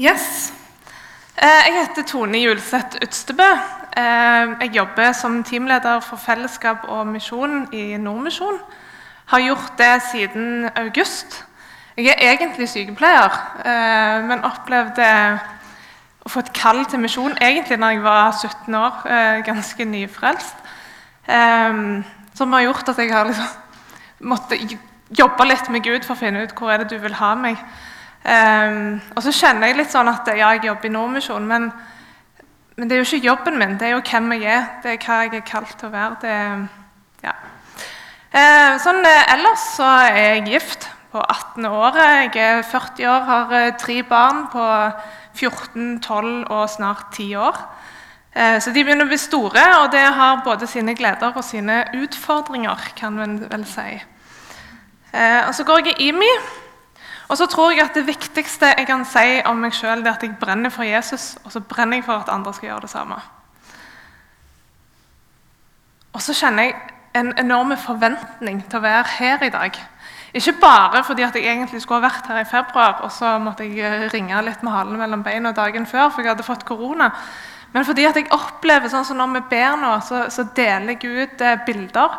Yes. 0.00 0.52
Eh, 1.42 1.66
Jeg 1.66 1.74
heter 1.88 2.02
Tone 2.06 2.38
Julseth 2.38 2.96
Utstebø. 3.02 3.48
Eh, 3.96 4.48
Jeg 4.60 4.70
jobber 4.74 5.12
som 5.12 5.44
teamleder 5.44 6.00
for 6.00 6.16
fellesskap 6.16 6.84
og 6.88 7.06
misjon 7.06 7.68
i 7.72 7.96
Nordmisjon. 7.96 8.58
Har 9.26 9.38
gjort 9.40 9.72
det 9.78 10.02
siden 10.12 10.70
august. 10.76 11.44
Jeg 11.96 12.14
er 12.18 12.32
egentlig 12.32 12.68
sykepleier, 12.68 13.32
eh, 13.64 14.24
men 14.24 14.44
opplevde 14.44 15.40
å 16.26 16.28
få 16.28 16.38
et 16.38 16.52
kall 16.52 16.84
til 16.84 17.00
misjon 17.00 17.34
egentlig 17.40 17.78
når 17.78 17.90
jeg 17.90 18.02
var 18.02 18.32
17 18.32 18.74
år, 18.74 19.02
ganske 19.42 19.84
nyfrelst. 19.84 20.56
Som 22.34 22.52
har 22.52 22.62
gjort 22.62 22.88
at 22.88 22.98
jeg 22.98 23.12
har 23.12 23.24
liksom 23.24 23.46
måttet 24.20 24.78
jobbe 25.18 25.44
litt 25.44 25.68
med 25.70 25.82
Gud 25.82 26.04
for 26.04 26.14
å 26.14 26.18
finne 26.18 26.42
ut 26.42 26.54
hvor 26.54 26.70
er 26.70 26.78
det 26.78 26.90
du 26.90 26.98
vil 26.98 27.14
ha 27.14 27.34
meg. 27.34 27.56
Um, 28.24 28.98
og 29.14 29.22
så 29.22 29.32
kjenner 29.32 29.70
jeg 29.70 29.78
litt 29.78 29.92
sånn 29.94 30.10
at 30.10 30.26
ja, 30.34 30.50
jeg 30.56 30.66
jobber 30.66 30.88
i 30.88 30.92
Nordmisjonen, 30.92 31.46
men, 31.48 31.68
men 32.76 32.90
det 32.90 32.96
er 32.96 33.00
jo 33.00 33.06
ikke 33.06 33.28
jobben 33.28 33.56
min, 33.60 33.76
det 33.78 33.88
er 33.88 33.94
jo 33.94 34.02
hvem 34.02 34.34
jeg 34.34 34.50
er. 34.52 34.66
Det 34.82 34.92
er 34.92 35.06
hva 35.06 35.20
jeg 35.24 35.38
er 35.38 35.46
kalt 35.46 35.76
til 35.78 35.88
å 35.88 35.94
være. 35.94 36.18
Det, 36.24 36.34
ja. 37.24 37.36
Eh, 38.28 38.74
sånn 38.84 39.00
eh, 39.08 39.32
Ellers 39.32 39.62
så 39.78 39.86
er 40.04 40.18
jeg 40.18 40.48
gift 40.50 40.88
på 41.14 41.22
18. 41.22 41.64
året. 41.70 42.36
Jeg 42.36 42.58
er 42.58 42.66
40 42.66 43.08
år, 43.08 43.24
har 43.30 43.56
eh, 43.56 43.70
tre 43.80 44.02
barn 44.04 44.44
på 44.52 44.66
14, 45.38 45.96
12 46.04 46.44
og 46.52 46.68
snart 46.68 47.08
10 47.14 47.40
år. 47.40 47.64
Eh, 48.34 48.58
så 48.60 48.74
de 48.74 48.84
begynner 48.84 49.08
å 49.08 49.12
bli 49.14 49.20
store, 49.22 49.64
og 49.80 49.88
det 49.94 50.04
har 50.18 50.44
både 50.44 50.68
sine 50.68 50.92
gleder 50.98 51.32
og 51.32 51.46
sine 51.46 51.86
utfordringer, 51.96 52.90
kan 52.98 53.16
man 53.16 53.40
vel 53.48 53.64
si. 53.66 53.90
Og 55.16 55.54
så 55.56 55.64
går 55.64 55.86
jeg 55.86 55.94
i 55.96 56.10
IMI. 56.10 56.32
Og 57.28 57.36
så 57.36 57.46
tror 57.46 57.72
jeg 57.72 57.84
at 57.84 57.94
Det 57.94 58.06
viktigste 58.06 58.72
jeg 58.78 58.86
kan 58.86 59.04
si 59.04 59.40
om 59.44 59.56
meg 59.60 59.74
sjøl, 59.76 60.06
er 60.06 60.14
at 60.14 60.22
jeg 60.22 60.36
brenner 60.40 60.70
for 60.70 60.82
Jesus, 60.82 61.36
og 61.44 61.52
så 61.52 61.60
brenner 61.60 62.00
jeg 62.00 62.04
for 62.04 62.22
at 62.22 62.32
andre 62.32 62.54
skal 62.54 62.68
gjøre 62.68 62.86
det 62.86 62.90
samme. 62.90 63.18
Og 66.12 66.22
så 66.22 66.34
kjenner 66.34 66.62
jeg 66.62 66.74
en 67.18 67.32
enorm 67.38 67.76
forventning 67.76 68.62
til 68.68 68.80
å 68.80 68.84
være 68.84 69.04
her 69.18 69.44
i 69.44 69.52
dag. 69.52 69.76
Ikke 70.34 70.54
bare 70.60 71.04
fordi 71.04 71.24
at 71.24 71.36
jeg 71.36 71.46
egentlig 71.48 71.80
skulle 71.82 72.00
ha 72.02 72.08
vært 72.08 72.26
her 72.28 72.40
i 72.42 72.48
februar, 72.48 73.00
og 73.04 73.12
så 73.12 73.36
måtte 73.40 73.64
jeg 73.64 74.10
ringe 74.12 74.42
litt 74.44 74.62
med 74.62 74.72
halen 74.72 74.98
mellom 75.00 75.22
beina 75.24 75.52
dagen 75.56 75.86
før, 75.86 76.10
for 76.10 76.22
jeg 76.22 76.34
hadde 76.34 76.46
fått 76.46 76.66
korona. 76.68 77.10
Men 77.72 77.84
fordi 77.84 78.04
at 78.08 78.16
jeg 78.16 78.30
opplever 78.32 78.88
sånn 78.92 79.04
som 79.04 79.18
når 79.20 79.34
vi 79.36 79.42
ber 79.50 79.76
nå, 79.80 79.92
så, 80.04 80.26
så 80.32 80.46
deler 80.56 81.00
Gud 81.00 81.42
eh, 81.44 81.58
bilder. 81.66 82.16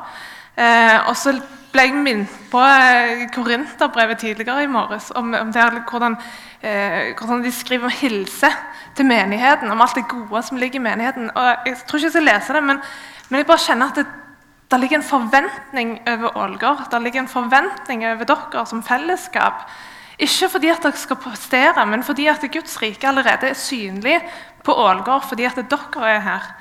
Eh, 0.60 0.98
og 1.08 1.16
så 1.16 1.34
ble 1.72 1.86
jeg 1.86 1.96
minnet 1.96 2.40
på 2.52 2.60
eh, 2.60 3.28
Korinterbrevet 3.32 4.20
tidligere 4.20 4.66
i 4.66 4.72
morges, 4.72 5.12
om, 5.16 5.32
om 5.38 5.52
det, 5.56 5.68
hvordan, 5.90 6.18
eh, 6.62 7.12
hvordan, 7.16 7.44
de 7.46 7.52
skriver 7.54 7.88
om 7.88 7.94
hilse 8.02 8.50
til 8.98 9.08
menigheten, 9.08 9.72
om 9.72 9.82
alt 9.82 9.96
det 9.96 10.08
gode 10.10 10.42
som 10.44 10.60
ligger 10.60 10.82
i 10.82 10.88
menigheten. 10.90 11.30
Og 11.36 11.70
Jeg 11.70 11.78
tror 11.86 12.00
ikke 12.00 12.10
jeg 12.10 12.16
skal 12.18 12.28
lese 12.28 12.58
det, 12.58 12.64
men, 12.64 12.82
men 13.30 13.40
jeg 13.40 13.48
bare 13.48 13.66
kjenner 13.68 13.94
at 13.94 14.02
det, 14.02 14.08
det 14.70 14.80
ligger 14.82 15.00
en 15.00 15.08
forventning 15.12 15.96
over 16.08 16.38
Ålgård. 16.38 16.84
Det 16.92 17.02
ligger 17.02 17.24
en 17.24 17.32
forventning 17.32 18.04
over 18.06 18.28
dere 18.30 18.66
som 18.70 18.84
fellesskap. 18.86 19.64
Ikke 20.20 20.50
fordi 20.52 20.70
at 20.74 20.84
dere 20.84 21.00
skal 21.00 21.22
prestere, 21.24 21.86
men 21.88 22.04
fordi 22.04 22.28
at 22.28 22.44
Guds 22.52 22.76
rike 22.82 23.08
allerede 23.08 23.50
er 23.50 23.58
synlig 23.58 24.20
på 24.64 24.76
Ålgård, 24.76 25.26
fordi 25.30 25.48
at 25.48 25.64
dere 25.72 26.12
er 26.12 26.20
her. 26.20 26.52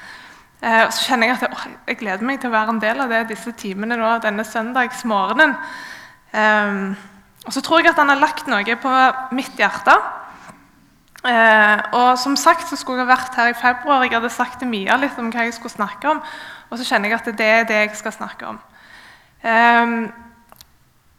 Eh, 0.59 0.85
og 0.85 0.93
så 0.93 1.05
kjenner 1.07 1.31
Jeg 1.31 1.37
at 1.39 1.45
jeg, 1.47 1.77
jeg 1.87 2.01
gleder 2.01 2.27
meg 2.27 2.41
til 2.43 2.51
å 2.51 2.57
være 2.57 2.75
en 2.75 2.83
del 2.83 3.01
av 3.05 3.13
det 3.13 3.29
disse 3.31 3.53
timene 3.59 3.99
nå, 3.99 4.11
denne 4.25 4.45
søndagsmorgenen. 4.47 5.55
Eh, 6.33 6.81
og 7.47 7.55
så 7.55 7.63
tror 7.65 7.81
jeg 7.81 7.93
at 7.93 8.01
han 8.01 8.11
har 8.11 8.21
lagt 8.21 8.49
noe 8.51 8.79
på 8.83 8.95
mitt 9.37 9.55
hjerte. 9.57 9.95
Eh, 11.27 11.81
og 11.99 12.19
som 12.19 12.37
sagt 12.39 12.69
så 12.69 12.77
skulle 12.79 13.03
jeg 13.03 13.11
vært 13.11 13.35
her 13.39 13.53
i 13.53 13.59
februar. 13.59 14.05
Jeg 14.05 14.19
hadde 14.19 14.31
sagt 14.31 14.61
til 14.61 14.71
Mia 14.71 14.99
litt 14.99 15.19
om 15.19 15.31
hva 15.33 15.47
jeg 15.47 15.57
skulle 15.57 15.75
snakke 15.75 16.11
om. 16.11 16.23
Og 16.69 16.79
så 16.79 16.87
kjenner 16.87 17.11
jeg 17.11 17.21
at 17.21 17.31
det 17.39 17.47
er 17.47 17.69
det 17.69 17.83
jeg 17.83 17.99
skal 18.03 18.15
snakke 18.15 18.51
om. 18.53 18.59
Eh, 19.43 19.95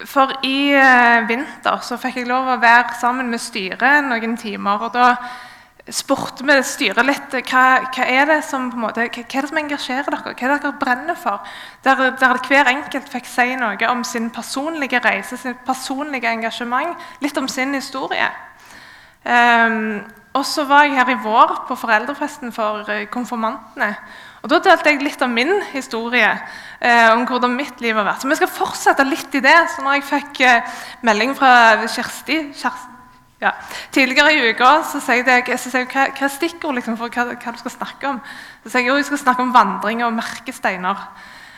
for 0.08 0.32
i 0.48 0.72
eh, 0.72 1.28
vinter 1.28 1.82
så 1.84 1.98
fikk 2.00 2.22
jeg 2.22 2.30
lov 2.30 2.48
å 2.48 2.60
være 2.62 2.96
sammen 3.00 3.32
med 3.32 3.42
styret 3.44 4.06
noen 4.08 4.38
timer. 4.40 4.86
og 4.88 4.94
da 4.94 5.16
spurte 5.90 6.46
vi 6.46 6.56
styret 6.66 7.06
litt 7.08 7.34
hva, 7.50 7.64
hva, 7.88 8.06
er 8.06 8.28
det 8.30 8.40
som, 8.48 8.68
måte, 8.78 9.08
hva, 9.08 9.24
hva 9.24 9.40
er 9.40 9.46
det 9.46 9.52
som 9.52 9.62
engasjerer 9.62 10.12
dere. 10.12 10.36
Hva 10.36 10.46
er 10.46 10.54
det 10.54 10.60
dere 10.66 10.80
brenner 10.82 11.18
for? 11.18 11.48
Der, 11.86 12.04
der 12.20 12.42
hver 12.46 12.70
enkelt 12.72 13.10
fikk 13.10 13.30
si 13.30 13.56
noe 13.60 13.90
om 13.90 14.04
sin 14.08 14.30
personlige 14.34 15.02
reise, 15.04 15.40
sitt 15.40 15.64
personlige 15.68 16.30
engasjement. 16.30 16.98
Litt 17.24 17.38
om 17.42 17.50
sin 17.50 17.74
historie. 17.78 18.30
Um, 19.24 20.02
og 20.38 20.46
så 20.46 20.64
var 20.70 20.86
jeg 20.86 20.96
her 21.00 21.10
i 21.10 21.22
vår 21.24 21.56
på 21.68 21.76
foreldrefesten 21.80 22.54
for 22.54 22.86
konfirmantene. 23.12 23.96
Og 24.44 24.52
Da 24.52 24.60
delte 24.64 24.94
jeg 24.94 25.02
litt 25.04 25.22
av 25.26 25.32
min 25.34 25.52
historie, 25.74 26.30
eh, 26.80 27.10
om 27.12 27.26
hvordan 27.28 27.58
mitt 27.58 27.82
liv 27.82 27.96
har 27.96 28.06
vært. 28.06 28.22
Så 28.22 28.30
Vi 28.30 28.36
skal 28.36 28.48
fortsette 28.48 29.04
litt 29.04 29.36
i 29.36 29.42
det. 29.44 29.58
Så 29.76 29.82
når 29.82 30.00
jeg 30.00 30.04
fikk 30.04 30.42
eh, 30.42 30.62
melding 31.02 31.36
fra 31.36 31.88
Kjersti, 31.88 32.54
Kjersti 32.54 32.99
ja. 33.40 33.54
Tidligere 33.92 34.34
i 34.34 34.52
uka 34.52 34.70
så 34.84 35.00
sier 35.00 35.28
jeg, 35.28 35.60
så 35.60 35.72
sier 35.72 35.88
hva 35.88 36.10
er 36.12 36.32
stikkord 36.34 36.76
liksom, 36.76 36.98
for 37.00 37.12
hva, 37.14 37.30
hva, 37.32 37.54
du 37.56 37.62
skal 37.62 37.76
snakke 37.78 38.14
om. 38.14 38.22
Så 38.64 38.74
sier 38.74 38.84
jeg 38.84 38.92
jo 38.92 38.98
jeg 39.00 39.08
skal 39.08 39.22
snakke 39.24 39.46
om 39.46 39.54
vandring 39.56 40.04
og 40.04 40.16
merkesteiner. 40.18 41.06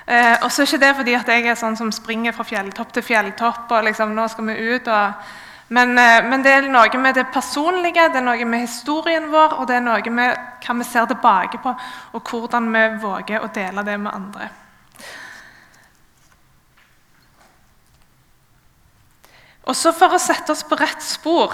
Eh, 0.05 0.35
og 0.43 0.51
så 0.51 0.61
er 0.61 0.69
ikke 0.69 0.81
det 0.85 0.91
fordi 0.99 1.15
at 1.17 1.31
jeg 1.33 1.47
er 1.49 1.57
sånn 1.57 1.77
som 1.79 1.89
springer 1.93 2.35
fra 2.37 2.45
fjelltopp 2.45 2.93
til 2.93 3.05
fjelltopp. 3.05 3.71
og 3.71 3.89
liksom, 3.89 4.13
nå 4.17 4.27
skal 4.29 4.51
vi 4.51 4.75
ut 4.75 4.91
og... 4.91 5.31
Men, 5.71 5.95
eh, 5.97 6.25
men, 6.27 6.41
det 6.43 6.51
er 6.51 6.65
noe 6.67 6.97
med 6.99 7.15
det 7.15 7.29
personlige, 7.31 8.09
det 8.11 8.19
er 8.19 8.25
noe 8.25 8.45
med 8.45 8.65
historien 8.65 9.29
vår, 9.31 9.53
og 9.55 9.69
det 9.69 9.77
er 9.77 9.85
noe 9.85 10.11
med 10.11 10.49
hva 10.65 10.75
vi 10.75 10.83
ser 10.83 11.07
tilbake 11.07 11.61
på, 11.63 11.71
og 12.11 12.27
hvordan 12.27 12.67
vi 12.73 12.81
våger 12.99 13.39
å 13.39 13.53
dele 13.55 13.85
det 13.87 13.95
med 13.97 14.11
andre. 14.11 14.49
Og 19.63 19.75
så 19.75 19.93
For 19.93 20.15
å 20.15 20.19
sette 20.21 20.51
oss 20.51 20.63
på 20.67 20.79
rett 20.79 21.03
spor 21.05 21.53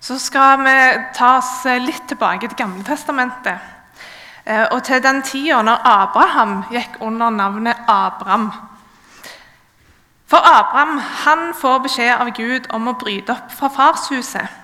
så 0.00 0.14
skal 0.22 0.60
vi 0.62 0.74
ta 1.16 1.32
oss 1.40 1.64
litt 1.82 2.04
tilbake 2.06 2.46
til 2.46 2.58
Gamletestamentet. 2.60 3.58
Og 4.70 4.82
til 4.86 5.02
den 5.02 5.22
tida 5.26 5.58
når 5.66 5.82
Abraham 5.84 6.52
gikk 6.70 7.00
under 7.02 7.34
navnet 7.34 7.76
Abram. 7.90 8.52
For 10.30 10.38
Abraham 10.38 10.98
han 11.24 11.50
får 11.54 11.78
beskjed 11.88 12.14
av 12.14 12.30
Gud 12.36 12.70
om 12.70 12.88
å 12.88 12.96
bryte 13.00 13.34
opp 13.34 13.50
fra 13.52 13.72
farshuset 13.74 14.54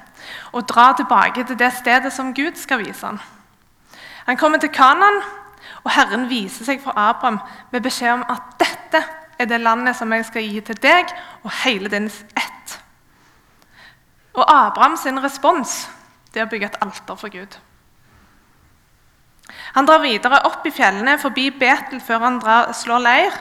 og 0.54 0.68
dra 0.70 0.92
tilbake 0.96 1.44
til 1.44 1.58
det 1.58 1.72
stedet 1.74 2.12
som 2.12 2.34
Gud 2.34 2.54
skal 2.60 2.84
vise 2.84 3.06
ham. 3.06 3.18
Han 4.26 4.36
kommer 4.36 4.58
til 4.58 4.70
Kanan, 4.72 5.22
og 5.84 5.90
Herren 5.90 6.28
viser 6.30 6.64
seg 6.64 6.80
for 6.84 6.96
Abraham 6.96 7.40
med 7.72 7.82
beskjed 7.82 8.12
om 8.12 8.24
at 8.28 8.54
dette 8.60 9.02
er 9.38 9.48
det 9.50 9.60
landet 9.60 9.96
som 9.96 10.12
jeg 10.12 10.26
skal 10.28 10.48
gi 10.48 10.60
til 10.60 10.78
deg 10.82 11.12
og 11.42 11.50
hele 11.64 11.90
din 11.90 12.06
ett. 12.06 12.78
Og 14.34 14.44
Abrahams 14.48 15.06
respons 15.22 15.84
det 16.34 16.42
er 16.42 16.48
å 16.48 16.50
bygge 16.50 16.72
et 16.72 16.82
alter 16.82 17.18
for 17.18 17.30
Gud. 17.30 17.58
Han 19.74 19.86
drar 19.86 20.02
videre 20.02 20.40
opp 20.48 20.66
i 20.66 20.72
fjellene 20.74 21.16
forbi 21.22 21.50
Betel 21.54 22.00
før 22.02 22.24
han 22.26 22.38
drar, 22.42 22.72
slår 22.74 23.02
leir. 23.02 23.36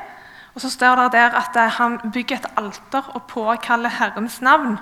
Og 0.53 0.61
Så 0.61 0.69
står 0.69 0.95
det 0.95 1.11
der 1.15 1.33
at 1.33 1.55
han 1.79 1.97
bygger 2.13 2.37
et 2.37 2.51
alter 2.57 3.09
og 3.15 3.23
påkaller 3.27 3.89
Herrens 3.89 4.41
navn. 4.41 4.77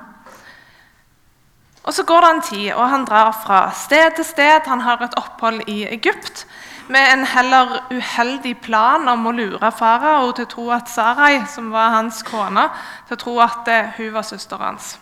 Og 1.83 1.93
Så 1.93 2.03
går 2.03 2.21
det 2.21 2.29
en 2.29 2.41
tid, 2.41 2.73
og 2.73 2.89
han 2.89 3.05
drar 3.05 3.31
fra 3.31 3.71
sted 3.71 4.11
til 4.15 4.25
sted. 4.25 4.67
Han 4.67 4.81
har 4.81 5.01
et 5.01 5.15
opphold 5.17 5.61
i 5.67 5.83
Egypt 5.83 6.47
med 6.87 7.13
en 7.13 7.25
heller 7.25 7.83
uheldig 7.91 8.55
plan 8.61 9.07
om 9.07 9.27
å 9.27 9.35
lure 9.35 9.71
farao 9.71 10.31
til 10.31 10.45
å 10.45 10.51
tro 10.55 10.65
at 10.75 10.89
Sarai, 10.89 11.43
som 11.47 11.71
var 11.71 11.95
hans 11.97 12.23
kone, 12.23 12.67
til 13.07 13.17
å 13.17 13.21
tro 13.21 13.37
at 13.43 13.67
eh, 13.71 13.93
hun 13.97 14.13
var 14.13 14.27
søsteren 14.27 14.71
hans. 14.71 14.95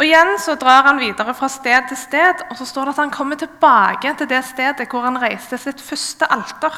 Og 0.00 0.06
Igjen 0.06 0.38
så 0.40 0.54
drar 0.56 0.86
han 0.86 1.00
videre 1.00 1.34
fra 1.36 1.48
sted 1.52 1.88
til 1.90 1.98
sted, 2.00 2.44
og 2.50 2.56
så 2.56 2.64
står 2.64 2.88
det 2.88 2.94
at 2.94 3.02
han 3.02 3.10
kommer 3.12 3.36
tilbake 3.36 4.14
til 4.16 4.28
det 4.30 4.44
stedet 4.48 4.88
hvor 4.88 5.04
han 5.04 5.20
reiste 5.20 5.58
sitt 5.60 5.82
første 5.82 6.28
alter. 6.32 6.72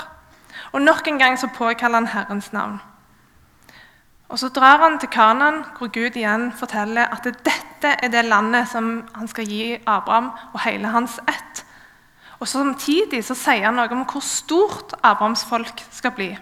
Og 0.73 0.83
Nok 0.83 1.07
en 1.07 1.21
gang 1.21 1.39
så 1.39 1.47
påkaller 1.55 2.01
han 2.01 2.11
Herrens 2.15 2.53
navn. 2.53 2.81
Og 4.29 4.39
Så 4.39 4.49
drar 4.49 4.79
han 4.79 4.99
til 4.99 5.09
Kanan, 5.09 5.65
hvor 5.79 5.89
Gud 5.93 6.17
igjen 6.17 6.53
forteller 6.57 7.05
at 7.13 7.25
dette 7.25 7.97
er 8.03 8.09
det 8.09 8.25
landet 8.25 8.69
som 8.69 9.05
han 9.15 9.29
skal 9.29 9.45
gi 9.45 9.77
Abraham 9.87 10.31
og 10.55 10.61
hele 10.65 10.89
hans 10.89 11.21
ett. 11.29 11.65
Og 12.43 12.49
Samtidig 12.49 13.21
så 13.23 13.37
sier 13.39 13.69
han 13.69 13.77
noe 13.79 13.91
om 13.95 14.03
hvor 14.03 14.23
stort 14.27 14.97
Abrahams 14.99 15.45
folk 15.47 15.79
skal 15.95 16.11
bli. 16.17 16.33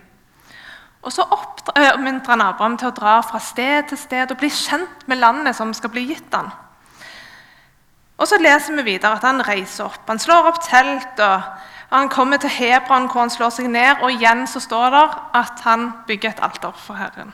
Og 1.03 1.13
Så 1.13 1.23
oppmuntrer 1.23 2.33
han 2.33 2.45
Abraham 2.45 2.79
til 2.81 2.89
å 2.89 2.97
dra 2.97 3.19
fra 3.21 3.41
sted 3.41 3.91
til 3.91 4.01
sted 4.01 4.33
og 4.33 4.41
bli 4.41 4.49
kjent 4.49 5.05
med 5.09 5.21
landet 5.21 5.57
som 5.57 5.75
skal 5.77 5.93
bli 5.93 6.07
gitt 6.09 6.33
han. 6.33 6.49
Og 8.17 8.29
Så 8.29 8.41
leser 8.41 8.77
vi 8.77 8.87
videre 8.95 9.19
at 9.19 9.29
han 9.29 9.45
reiser 9.45 9.85
opp. 9.85 10.09
Han 10.09 10.19
slår 10.19 10.49
opp 10.49 10.63
telt. 10.65 11.21
og 11.21 11.43
Han 11.91 12.09
kommer 12.09 12.37
til 12.37 12.51
Hebron, 12.51 13.09
hvor 13.13 13.21
han 13.21 13.31
slår 13.31 13.51
seg 13.51 13.69
ned. 13.69 14.01
Og 14.01 14.13
igjen 14.13 14.47
så 14.47 14.61
står 14.61 14.91
det 14.91 15.07
at 15.35 15.61
han 15.65 15.93
bygger 16.07 16.31
et 16.31 16.43
alter 16.43 16.73
for 16.73 16.95
Herren. 16.95 17.33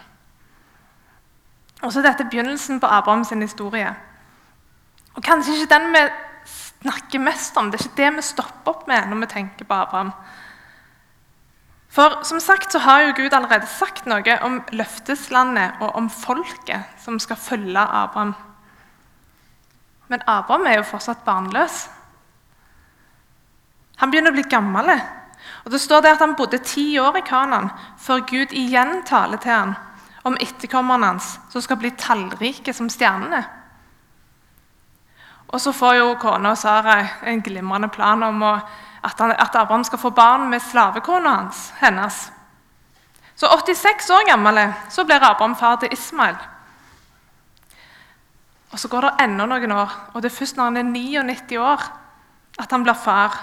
Og 1.82 1.92
så 1.92 2.02
Dette 2.02 2.24
begynnelsen 2.24 2.80
på 2.80 2.86
Abrahams 2.86 3.30
historie. 3.30 3.94
Og 5.14 5.22
kanskje 5.22 5.54
ikke 5.54 5.74
den 5.74 5.92
vi 5.92 6.08
snakker 6.82 7.22
mest 7.22 7.56
om. 7.56 7.70
Det 7.70 7.80
er 7.80 7.86
ikke 7.86 8.02
det 8.02 8.10
vi 8.18 8.26
stopper 8.26 8.72
opp 8.72 8.86
med 8.90 9.08
når 9.10 9.24
vi 9.24 9.32
tenker 9.32 9.68
på 9.68 9.74
Abraham. 9.74 10.12
For 11.96 12.20
som 12.28 12.40
sagt 12.40 12.72
så 12.72 12.82
har 12.84 13.06
jo 13.06 13.14
Gud 13.16 13.34
allerede 13.34 13.68
sagt 13.70 14.06
noe 14.10 14.38
om 14.44 14.58
løfteslandet 14.76 15.80
og 15.80 15.94
om 15.96 16.10
folket 16.12 16.98
som 17.00 17.18
skal 17.22 17.40
følge 17.40 17.80
Abraham. 17.80 18.34
Men 20.08 20.22
Abraham 20.26 20.66
er 20.66 20.80
jo 20.80 20.90
fortsatt 20.90 21.24
barnløs. 21.24 21.86
Han 23.96 24.12
begynner 24.12 24.34
å 24.34 24.36
bli 24.36 24.44
gammel. 24.50 24.92
Og 25.64 25.72
det 25.72 25.80
står 25.80 26.02
det 26.04 26.12
at 26.16 26.22
Han 26.22 26.36
bodde 26.36 26.58
ti 26.62 26.98
år 27.00 27.16
i 27.18 27.24
Kanan 27.26 27.70
før 27.98 28.22
Gud 28.28 28.52
igjen 28.52 29.00
taler 29.08 29.40
til 29.40 29.52
ham 29.52 29.74
om 30.26 30.36
etterkommerne 30.42 31.14
hans 31.14 31.36
som 31.52 31.62
skal 31.62 31.78
bli 31.80 31.92
tallrike 31.96 32.74
som 32.74 32.90
stjernene. 32.90 33.44
Og 35.46 35.60
så 35.60 35.72
får 35.72 35.94
jo 36.00 36.14
kona 36.20 36.54
Sara 36.56 36.96
en 37.22 37.42
glimrende 37.42 37.88
plan 37.88 38.22
om 38.26 38.42
å, 38.42 38.54
at, 39.02 39.18
han, 39.20 39.32
at, 39.32 39.54
Abraham 39.54 39.84
skal 39.86 40.00
få 40.02 40.10
barn 40.10 40.48
med 40.50 40.62
slavekona 40.62 41.36
hans, 41.36 41.70
hennes. 41.80 42.26
Så 43.36 43.48
86 43.52 44.10
år 44.10 44.26
gammel 44.26 44.60
så 44.90 45.04
blir 45.04 45.22
Abraham 45.22 45.54
far 45.56 45.76
til 45.80 45.92
Ismael. 45.92 46.36
Og 48.72 48.78
Så 48.78 48.88
går 48.88 49.06
det 49.06 49.24
enda 49.24 49.46
noen 49.46 49.72
år, 49.72 49.92
og 50.12 50.22
det 50.22 50.32
er 50.32 50.36
først 50.36 50.56
når 50.56 50.64
han 50.64 50.76
er 50.76 50.90
99 50.90 51.58
år, 51.62 51.84
at 52.58 52.70
han 52.70 52.82
blir 52.82 52.98
far. 52.98 53.38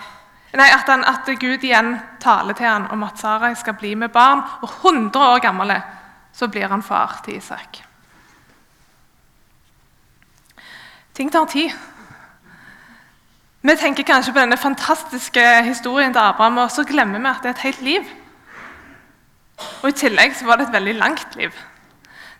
Nei, 0.53 0.67
at, 0.69 0.85
han, 0.89 1.05
at 1.05 1.29
Gud 1.39 1.63
igjen 1.65 1.95
taler 2.21 2.53
til 2.53 2.67
ham 2.67 2.85
om 2.93 3.05
at 3.07 3.17
Sarai 3.17 3.55
skal 3.57 3.73
bli 3.73 3.95
med 3.95 4.11
barn. 4.13 4.43
Og 4.61 4.69
100 4.83 5.17
år 5.17 5.39
gammel 5.41 5.73
så 6.33 6.47
blir 6.47 6.69
han 6.69 6.83
far 6.83 7.21
til 7.25 7.39
Isak. 7.39 7.81
Ting 11.13 11.31
tar 11.31 11.45
tid. 11.45 11.73
Vi 13.63 13.75
tenker 13.79 14.03
kanskje 14.03 14.33
på 14.35 14.41
denne 14.41 14.57
fantastiske 14.59 15.41
historien 15.63 16.11
til 16.11 16.19
Abraham, 16.19 16.57
og 16.57 16.71
så 16.71 16.83
glemmer 16.83 17.19
vi 17.19 17.29
at 17.29 17.37
det 17.43 17.47
er 17.47 17.53
et 17.53 17.61
helt 17.63 17.81
liv. 17.81 18.09
Og 19.81 19.85
I 19.89 19.95
tillegg 20.01 20.33
så 20.35 20.45
var 20.45 20.57
det 20.59 20.65
et 20.67 20.73
veldig 20.73 20.95
langt 20.95 21.35
liv. 21.39 21.51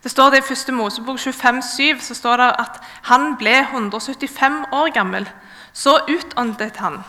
Det 0.04 0.12
står 0.12 0.34
det 0.34 0.42
I 0.44 0.54
1. 0.54 0.74
Mosebok 0.76 1.20
25, 1.20 1.62
7, 1.62 2.02
så 2.04 2.16
står 2.16 2.38
det 2.38 2.48
at 2.60 2.82
han 3.08 3.38
ble 3.40 3.54
175 3.62 4.66
år 4.74 4.92
gammel. 4.94 5.30
Så 5.74 5.94
utåndet 6.10 6.78
han. 6.84 7.00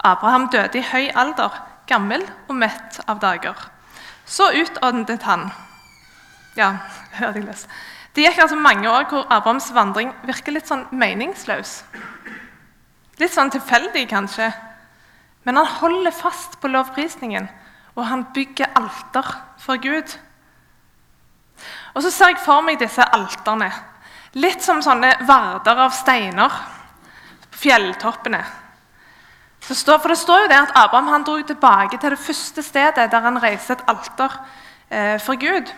Abraham 0.00 0.48
døde 0.48 0.78
i 0.78 0.86
høy 0.92 1.10
alder, 1.14 1.52
gammel 1.86 2.24
og 2.48 2.56
mett 2.56 3.00
av 3.06 3.20
dager. 3.20 3.68
Så 4.24 4.48
utåndet 4.56 5.22
han. 5.22 5.50
Ja, 6.56 6.78
hørte 7.20 7.38
jeg 7.38 7.50
lese. 7.50 7.68
Det 8.16 8.24
gikk 8.24 8.40
altså 8.40 8.56
mange 8.56 8.88
år 8.88 9.04
hvor 9.12 9.28
Abrahams 9.28 9.68
vandring 9.74 10.16
virker 10.24 10.56
litt 10.56 10.72
sånn 10.72 10.88
meningsløs. 10.96 11.82
Litt 13.20 13.34
sånn 13.34 13.52
tilfeldig, 13.54 14.08
kanskje. 14.10 14.48
Men 15.44 15.60
han 15.60 15.70
holder 15.80 16.14
fast 16.14 16.58
på 16.60 16.70
lovprisningen, 16.72 17.48
og 17.94 18.08
han 18.08 18.26
bygger 18.34 18.72
alter 18.78 19.28
for 19.62 19.78
Gud. 19.78 20.16
Og 21.94 22.02
så 22.02 22.10
ser 22.10 22.32
jeg 22.32 22.42
for 22.42 22.64
meg 22.66 22.80
disse 22.80 23.04
alterne. 23.14 23.70
Litt 24.34 24.64
som 24.64 24.82
sånne 24.82 25.12
varder 25.28 25.84
av 25.84 25.94
steiner 25.94 26.60
på 27.52 27.60
fjelltoppene. 27.68 28.42
For 29.64 30.08
Det 30.08 30.18
står 30.18 30.42
jo 30.42 30.48
det 30.50 30.58
at 30.58 30.76
Abraham 30.76 31.08
han 31.08 31.24
dro 31.24 31.38
tilbake 31.40 31.98
til 31.98 32.10
det 32.12 32.20
første 32.20 32.62
stedet 32.62 33.10
der 33.10 33.20
han 33.20 33.40
reiste 33.40 33.72
et 33.72 33.84
alter 33.88 34.32
eh, 34.90 35.16
for 35.22 35.40
Gud. 35.40 35.70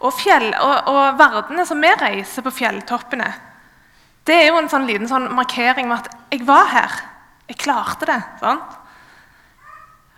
Og, 0.00 0.12
fjell, 0.14 0.54
og, 0.54 0.76
og 0.86 1.18
verdene 1.18 1.66
som 1.66 1.80
vi 1.82 1.90
reiser 1.90 2.44
på 2.46 2.52
fjelltoppene, 2.54 3.32
det 4.30 4.36
er 4.38 4.52
jo 4.52 4.60
en 4.60 4.70
sånn 4.70 4.86
liten 4.86 5.10
sånn 5.10 5.26
markering 5.34 5.88
med 5.90 6.04
at 6.04 6.14
'jeg 6.30 6.46
var 6.46 6.66
her'. 6.70 7.00
Jeg 7.48 7.58
klarte 7.58 8.06
det. 8.06 8.22
Sånn. 8.40 8.60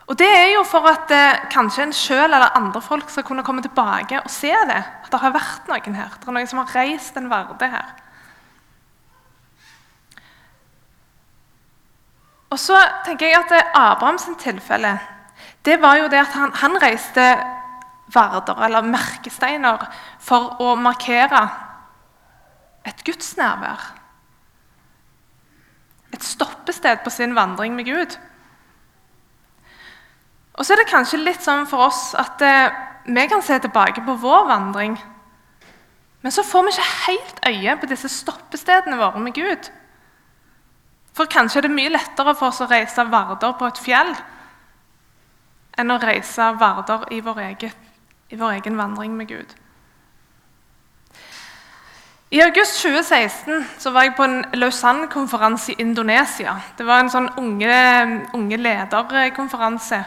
Og 0.06 0.18
Det 0.18 0.28
er 0.28 0.52
jo 0.52 0.64
for 0.64 0.84
at 0.88 1.10
eh, 1.10 1.48
kanskje 1.48 1.82
en 1.82 1.92
sjøl 1.92 2.34
eller 2.34 2.56
andre 2.56 2.82
folk 2.82 3.08
skal 3.08 3.24
kunne 3.24 3.42
komme 3.42 3.62
tilbake 3.62 4.20
og 4.20 4.30
se 4.30 4.50
det. 4.50 4.82
At 5.04 5.10
det 5.10 5.20
har 5.20 5.32
vært 5.32 5.68
noen 5.68 5.94
her. 5.94 6.10
Det 6.20 6.28
er 6.28 6.32
noen 6.32 6.46
som 6.46 6.58
har 6.58 6.74
reist 6.74 7.16
en 7.16 7.30
verde 7.30 7.70
her. 7.70 7.94
Og 12.50 12.58
så 12.58 12.76
tenker 13.06 13.26
jeg 13.26 13.38
at 13.40 13.70
Abrahams 13.74 14.28
tilfelle 14.38 15.00
det 15.64 15.80
var 15.80 15.96
jo 15.96 16.08
det 16.08 16.18
at 16.18 16.34
han, 16.34 16.52
han 16.52 16.76
reiste 16.82 17.24
verder, 18.12 18.64
eller 18.64 18.82
merkesteiner, 18.82 19.86
for 20.18 20.60
å 20.60 20.74
markere 20.76 21.48
et 22.84 23.04
gudsnærvær. 23.06 24.01
Et 26.12 26.22
stoppested 26.22 27.02
på 27.04 27.10
sin 27.10 27.34
vandring 27.36 27.74
med 27.76 27.88
Gud. 27.88 28.18
Og 30.54 30.66
så 30.66 30.74
er 30.74 30.82
det 30.82 30.90
kanskje 30.90 31.22
litt 31.22 31.42
sånn 31.42 31.64
for 31.68 31.88
oss 31.88 32.12
at 32.18 32.42
eh, 32.44 32.74
vi 33.08 33.24
kan 33.28 33.42
se 33.42 33.56
tilbake 33.58 34.04
på 34.04 34.18
vår 34.20 34.44
vandring, 34.50 34.98
men 36.22 36.32
så 36.32 36.44
får 36.46 36.62
vi 36.62 36.74
ikke 36.74 36.90
helt 37.06 37.40
øye 37.48 37.76
på 37.80 37.88
disse 37.90 38.10
stoppestedene 38.12 38.98
våre 39.00 39.20
med 39.20 39.34
Gud. 39.34 39.70
For 41.16 41.26
kanskje 41.28 41.60
er 41.60 41.66
det 41.66 41.74
mye 41.74 41.92
lettere 41.92 42.34
for 42.38 42.52
oss 42.52 42.62
å 42.62 42.68
reise 42.70 43.04
varder 43.10 43.56
på 43.58 43.68
et 43.68 43.80
fjell 43.82 44.12
enn 45.80 45.90
å 45.90 45.98
reise 46.00 46.52
varder 46.60 47.08
i 47.10 47.18
vår, 47.24 47.40
egen, 47.48 47.74
i 48.30 48.38
vår 48.38 48.60
egen 48.60 48.78
vandring 48.78 49.16
med 49.16 49.32
Gud. 49.32 49.56
I 52.32 52.40
august 52.40 52.80
2016 52.82 53.66
så 53.78 53.90
var 53.90 54.06
jeg 54.06 54.14
på 54.16 54.24
en 54.24 54.44
Lausanne-konferanse 54.54 55.72
i 55.72 55.80
Indonesia. 55.84 56.54
Det 56.78 56.86
var 56.88 57.02
en 57.02 57.10
sånn 57.12 57.26
unge, 57.36 57.74
unge 58.32 58.56
lederkonferanse 58.56 59.98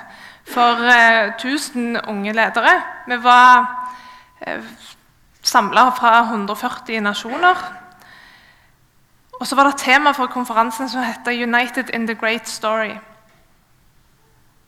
for 0.50 0.82
eh, 0.90 1.36
1000 1.36 2.00
unge 2.10 2.34
ledere. 2.34 2.74
Vi 3.06 3.20
var 3.22 3.68
eh, 4.42 4.66
samla 5.46 5.84
fra 6.00 6.16
140 6.32 7.06
nasjoner. 7.06 7.62
Og 9.38 9.46
så 9.46 9.56
var 9.56 9.70
det 9.70 9.84
tema 9.86 10.18
for 10.18 10.26
konferansen 10.26 10.90
som 10.90 11.06
heter 11.06 11.32
'United 11.32 11.94
in 11.94 12.08
the 12.08 12.18
Great 12.18 12.50
Story'. 12.50 12.98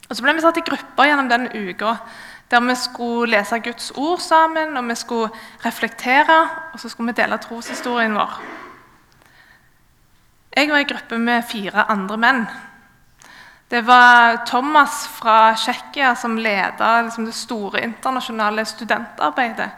Og 0.09 0.15
Så 0.15 0.23
ble 0.23 0.33
vi 0.33 0.41
satt 0.41 0.57
i 0.57 0.69
grupper 0.69 1.09
gjennom 1.09 1.29
den 1.29 1.49
uka 1.69 1.97
der 2.51 2.59
vi 2.63 2.75
skulle 2.75 3.31
lese 3.31 3.59
Guds 3.59 3.91
ord 3.95 4.19
sammen, 4.19 4.77
og 4.77 4.87
vi 4.87 4.95
skulle 4.95 5.29
reflektere, 5.65 6.49
og 6.73 6.79
så 6.79 6.89
skulle 6.89 7.11
vi 7.11 7.21
dele 7.21 7.37
troshistorien 7.37 8.15
vår. 8.15 8.39
Jeg 10.57 10.69
var 10.69 10.77
i 10.77 10.89
gruppe 10.89 11.17
med 11.17 11.43
fire 11.43 11.83
andre 11.91 12.17
menn. 12.17 12.47
Det 13.69 13.81
var 13.85 14.45
Thomas 14.47 15.07
fra 15.07 15.53
Tsjekkia 15.55 16.15
som 16.15 16.37
ledet 16.37 17.03
liksom, 17.03 17.25
det 17.25 17.35
store 17.35 17.81
internasjonale 17.83 18.65
studentarbeidet. 18.65 19.69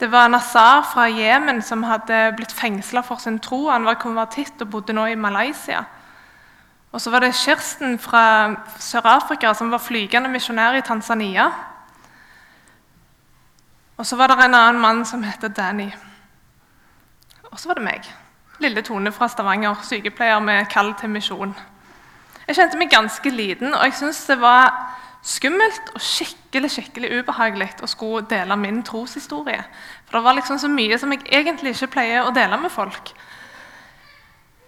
Det 0.00 0.08
var 0.10 0.28
Nazar 0.28 0.82
fra 0.82 1.04
Jemen 1.08 1.62
som 1.62 1.84
hadde 1.84 2.32
blitt 2.36 2.52
fengsla 2.52 3.02
for 3.02 3.20
sin 3.22 3.38
tro. 3.38 3.68
Han 3.68 3.84
var 3.84 4.00
konvertitt 4.00 4.62
og 4.64 4.70
bodde 4.70 4.96
nå 4.96 5.06
i 5.06 5.14
Malaysia. 5.20 5.84
Og 6.92 7.00
så 7.00 7.10
var 7.10 7.20
det 7.20 7.34
Kirsten 7.34 7.98
fra 7.98 8.54
Sør-Afrika 8.78 9.52
som 9.54 9.70
var 9.70 9.78
flygende 9.78 10.32
misjonær 10.32 10.78
i 10.78 10.82
Tanzania. 10.82 11.50
Og 13.96 14.06
så 14.06 14.16
var 14.16 14.30
det 14.30 14.38
en 14.42 14.54
annen 14.54 14.80
mann 14.80 15.04
som 15.06 15.22
heter 15.22 15.48
Danny. 15.48 15.90
Og 17.50 17.60
så 17.60 17.68
var 17.68 17.78
det 17.78 17.86
meg. 17.86 18.08
Lille 18.58 18.82
Tone 18.82 19.12
fra 19.12 19.28
Stavanger, 19.28 19.78
sykepleier 19.86 20.40
med 20.42 20.66
kall 20.70 20.94
til 20.98 21.10
misjon. 21.10 21.54
Jeg 22.48 22.58
kjente 22.58 22.78
meg 22.78 22.90
ganske 22.90 23.30
liten, 23.30 23.74
og 23.74 23.84
jeg 23.86 23.94
syntes 23.98 24.26
det 24.28 24.40
var 24.40 24.72
skummelt 25.24 25.94
og 25.94 26.02
skikkelig 26.04 26.70
skikkelig 26.74 27.10
ubehagelig 27.20 27.70
å 27.82 27.88
skulle 27.88 28.26
dele 28.28 28.56
min 28.60 28.82
troshistorie. 28.84 29.62
For 30.04 30.18
det 30.18 30.24
var 30.26 30.36
liksom 30.36 30.58
så 30.60 30.68
mye 30.68 30.98
som 31.00 31.14
jeg 31.14 31.24
egentlig 31.30 31.72
ikke 31.74 31.94
pleier 31.96 32.26
å 32.26 32.34
dele 32.34 32.58
med 32.60 32.72
folk. 32.74 33.14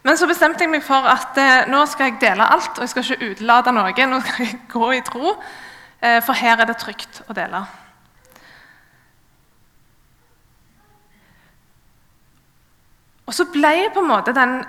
Men 0.06 0.18
så 0.18 0.28
bestemte 0.30 0.62
jeg 0.62 0.70
meg 0.70 0.84
for 0.86 1.06
at 1.10 1.38
eh, 1.42 1.66
nå 1.66 1.82
skal 1.90 2.12
jeg 2.12 2.20
dele 2.22 2.46
alt, 2.46 2.78
og 2.78 2.84
jeg 2.84 2.92
skal 2.92 3.04
ikke 3.04 3.32
utelate 3.32 3.74
noe. 3.74 4.06
Nå 4.06 4.20
skal 4.22 4.46
jeg 4.46 4.60
gå 4.70 4.92
i 4.94 5.02
tro, 5.04 5.34
eh, 6.00 6.20
for 6.22 6.38
her 6.38 6.62
er 6.62 6.70
det 6.70 6.78
trygt 6.78 7.24
å 7.26 7.34
dele. 7.36 7.64
Og 13.26 13.34
så 13.34 13.46
ble 13.50 13.88
på 13.94 14.02
en 14.02 14.10
måte 14.10 14.34
den 14.36 14.60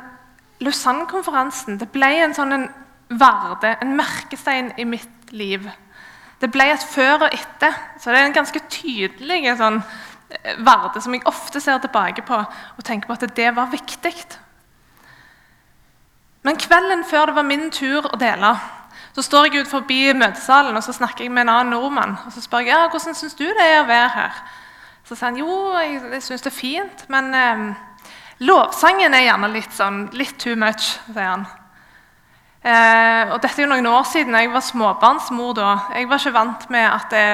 Lausanne-konferansen 0.65 1.77
det 1.77 1.91
ble 1.93 2.09
en 2.23 2.33
sånn 2.33 2.55
en 2.55 2.67
varde, 3.07 3.75
en 3.81 3.93
merkestein 3.95 4.71
i 4.77 4.85
mitt 4.89 5.31
liv. 5.31 5.67
Det 6.41 6.49
ble 6.53 6.65
et 6.73 6.83
før 6.83 7.27
og 7.27 7.33
etter. 7.33 7.75
Så 7.99 8.11
det 8.11 8.19
er 8.19 8.29
en 8.29 8.35
ganske 8.35 8.61
tydelig 8.69 9.53
sånn, 9.57 9.79
eh, 10.29 10.57
varde 10.65 11.01
som 11.01 11.13
jeg 11.13 11.25
ofte 11.25 11.61
ser 11.61 11.79
tilbake 11.79 12.25
på 12.25 12.37
og 12.37 12.83
tenker 12.83 13.07
på 13.07 13.13
at 13.13 13.35
det 13.35 13.55
var 13.55 13.71
viktig. 13.71 14.15
Men 16.43 16.57
kvelden 16.57 17.03
før 17.03 17.25
det 17.27 17.35
var 17.35 17.43
min 17.43 17.69
tur 17.71 18.05
å 18.05 18.17
dele, 18.17 18.55
så 19.13 19.21
står 19.21 19.47
jeg 19.47 19.61
ut 19.61 19.67
forbi 19.67 20.13
møtesalen 20.13 20.77
og 20.77 20.83
så 20.83 20.93
snakker 20.93 21.25
jeg 21.25 21.31
med 21.31 21.47
en 21.47 21.49
annen 21.49 21.73
nordmann. 21.73 22.17
og 22.25 22.31
Så 22.31 22.41
spør 22.41 22.59
jeg 22.59 22.67
ja, 22.67 22.87
hvordan 22.87 23.15
syns 23.15 23.35
du 23.35 23.45
det 23.45 23.65
er 23.65 23.81
å 23.81 23.87
være 23.89 24.09
her. 24.13 24.41
Så 25.03 25.15
sier 25.15 25.25
han 25.31 25.39
jo, 25.39 25.49
jeg, 25.79 26.01
jeg 26.11 26.23
syns 26.23 26.41
det 26.41 26.51
er 26.51 26.55
fint, 26.55 27.05
men 27.09 27.33
eh, 27.33 27.65
Lovsangen 28.45 29.15
er 29.17 29.25
gjerne 29.25 29.49
litt 29.49 29.73
sånn 29.73 30.03
litt 30.13 30.37
too 30.37 30.57
much, 30.59 30.97
sier 31.09 31.31
han. 31.31 31.47
Eh, 32.67 33.31
og 33.31 33.37
dette 33.39 33.61
er 33.61 33.63
jo 33.63 33.69
noen 33.71 33.87
år 33.89 34.03
siden. 34.09 34.35
Jeg 34.35 34.51
var 34.51 34.65
småbarnsmor 34.65 35.53
da. 35.57 35.69
Jeg 35.95 36.09
var 36.09 36.21
ikke 36.21 36.35
vant 36.35 36.65
med 36.73 36.85
at 36.89 37.13
det, 37.13 37.27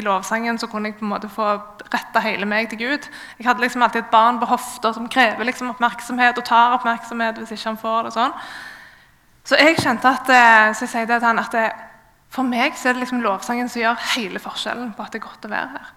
i 0.00 0.04
lovsangen 0.06 0.58
så 0.58 0.68
kunne 0.70 0.90
jeg 0.90 0.98
på 0.98 1.04
en 1.06 1.12
måte 1.12 1.30
få 1.30 1.50
retta 1.92 2.22
hele 2.24 2.48
meg 2.48 2.70
til 2.70 2.80
Gud. 2.80 3.08
Jeg 3.38 3.46
hadde 3.46 3.62
liksom 3.62 3.84
alltid 3.84 4.06
et 4.06 4.10
barn 4.10 4.40
på 4.40 4.48
hofta 4.48 4.92
som 4.96 5.08
krever 5.12 5.46
liksom 5.46 5.70
oppmerksomhet 5.74 6.40
og 6.40 6.46
tar 6.48 6.78
oppmerksomhet 6.78 7.38
hvis 7.38 7.54
ikke 7.54 7.68
han 7.68 7.80
får 7.84 8.08
det. 8.08 8.14
sånn. 8.16 8.34
Så 9.48 9.60
jeg 9.60 9.78
kjente 9.78 10.10
at, 10.10 10.28
eh, 10.28 10.72
så 10.74 10.84
jeg 10.86 10.94
sier 10.94 11.06
det 11.06 11.20
til 11.20 11.28
han, 11.28 11.38
at 11.38 11.54
det, 11.54 11.68
for 12.34 12.44
meg 12.44 12.74
så 12.76 12.88
er 12.88 12.96
det 12.96 13.04
liksom 13.04 13.22
lovsangen 13.24 13.68
som 13.68 13.82
gjør 13.82 14.08
hele 14.16 14.42
forskjellen 14.42 14.92
på 14.96 15.04
at 15.04 15.12
det 15.12 15.22
er 15.22 15.28
godt 15.28 15.46
å 15.48 15.52
være 15.52 15.70
her. 15.76 15.92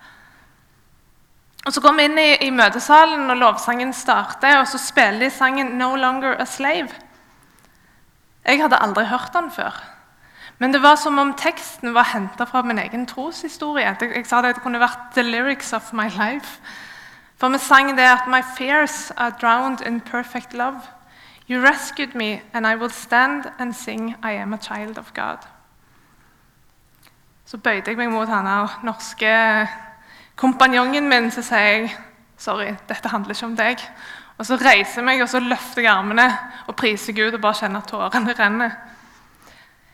Og 1.65 1.73
Så 1.73 1.81
går 1.81 1.93
vi 1.93 2.03
inn 2.03 2.17
i, 2.17 2.35
i 2.47 2.49
møtesalen, 2.49 3.29
og 3.29 3.37
lovsangen 3.37 3.93
starter, 3.93 4.57
og 4.59 4.67
så 4.67 4.77
spiller 4.77 5.19
de 5.19 5.29
sangen 5.29 5.77
'No 5.77 5.95
Longer 5.95 6.35
a 6.39 6.45
Slave'. 6.45 6.95
Jeg 8.45 8.61
hadde 8.61 8.81
aldri 8.81 9.05
hørt 9.05 9.33
den 9.33 9.51
før. 9.51 9.83
Men 10.57 10.73
det 10.73 10.81
var 10.81 10.95
som 10.95 11.17
om 11.19 11.33
teksten 11.33 11.93
var 11.93 12.03
henta 12.13 12.43
fra 12.43 12.61
min 12.61 12.79
egen 12.79 13.05
troshistorie. 13.05 13.97
Jeg 14.01 14.25
sa 14.25 14.41
det, 14.41 14.55
det 14.55 14.63
kunne 14.63 14.79
vært 14.79 15.13
'the 15.13 15.23
lyrics 15.23 15.73
of 15.73 15.93
my 15.93 16.07
life'. 16.07 16.59
For 17.37 17.49
vi 17.49 17.57
sang 17.57 17.97
det 17.97 18.03
at 18.03 18.27
'my 18.27 18.41
fears 18.57 19.11
are 19.17 19.33
drowned 19.41 19.81
in 19.85 20.01
perfect 20.01 20.53
love'. 20.53 20.89
You 21.49 21.61
rescued 21.61 22.15
me, 22.15 22.41
and 22.53 22.67
I 22.67 22.75
will 22.75 22.91
stand 22.91 23.43
and 23.59 23.73
sing 23.73 24.15
'I 24.23 24.31
am 24.31 24.53
a 24.53 24.57
child 24.57 24.97
of 24.97 25.11
God'. 25.19 25.47
Så 27.45 27.57
bøyde 27.57 27.83
jeg 27.87 27.97
meg 27.97 28.09
mot 28.09 28.27
han 28.27 28.69
norske 28.83 29.67
kompanjongen 30.35 31.09
min, 31.09 31.31
så 31.31 31.41
sier 31.41 31.59
jeg 31.59 31.97
'sorry, 32.37 32.75
dette 32.87 33.09
handler 33.09 33.35
ikke 33.35 33.45
om 33.45 33.57
deg'. 33.57 33.89
Og 34.37 34.45
Så 34.45 34.57
reiser 34.57 35.01
jeg 35.01 35.05
meg 35.05 35.21
og 35.21 35.29
så 35.29 35.39
løfter 35.39 35.81
jeg 35.81 35.91
armene 35.91 36.25
og 36.67 36.75
priser 36.75 37.13
Gud 37.13 37.33
og 37.33 37.41
bare 37.41 37.53
kjenner 37.53 37.77
at 37.77 37.87
tårene 37.87 38.33
renner. 38.33 38.71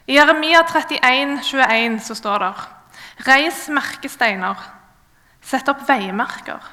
I 0.07 0.15
Jeremia 0.15 0.61
31, 0.63 1.41
21 1.43 1.99
så 1.99 2.15
står 2.15 2.39
det 2.39 2.53
Reis 3.27 3.67
merkesteiner, 3.67 4.55
sett 5.41 5.67
opp 5.67 5.81
veimerker. 5.89 6.63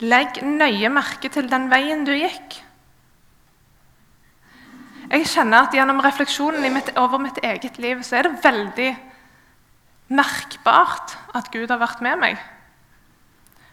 Legg 0.00 0.38
nøye 0.44 0.88
merke 0.88 1.28
til 1.28 1.50
den 1.50 1.66
veien 1.72 2.04
du 2.06 2.12
gikk. 2.12 2.60
Jeg 5.10 5.26
kjenner 5.26 5.66
at 5.66 5.74
Gjennom 5.74 5.98
refleksjonen 6.04 6.78
over 6.94 7.18
mitt 7.18 7.40
eget 7.42 7.78
liv 7.82 8.04
så 8.06 8.20
er 8.20 8.28
det 8.28 8.44
veldig 8.44 8.90
merkbart 10.14 11.16
at 11.34 11.50
Gud 11.50 11.70
har 11.70 11.82
vært 11.82 12.02
med 12.06 12.22
meg. 12.22 12.38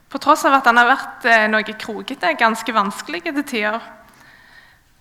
På 0.10 0.20
tross 0.24 0.46
av 0.48 0.56
at 0.56 0.68
han 0.70 0.80
har 0.80 0.88
vært 0.88 1.26
eh, 1.28 1.48
noe 1.52 1.76
krokete, 1.76 2.34
ganske 2.40 2.74
vanskelig 2.74 3.26
til 3.28 3.44
tider, 3.44 3.80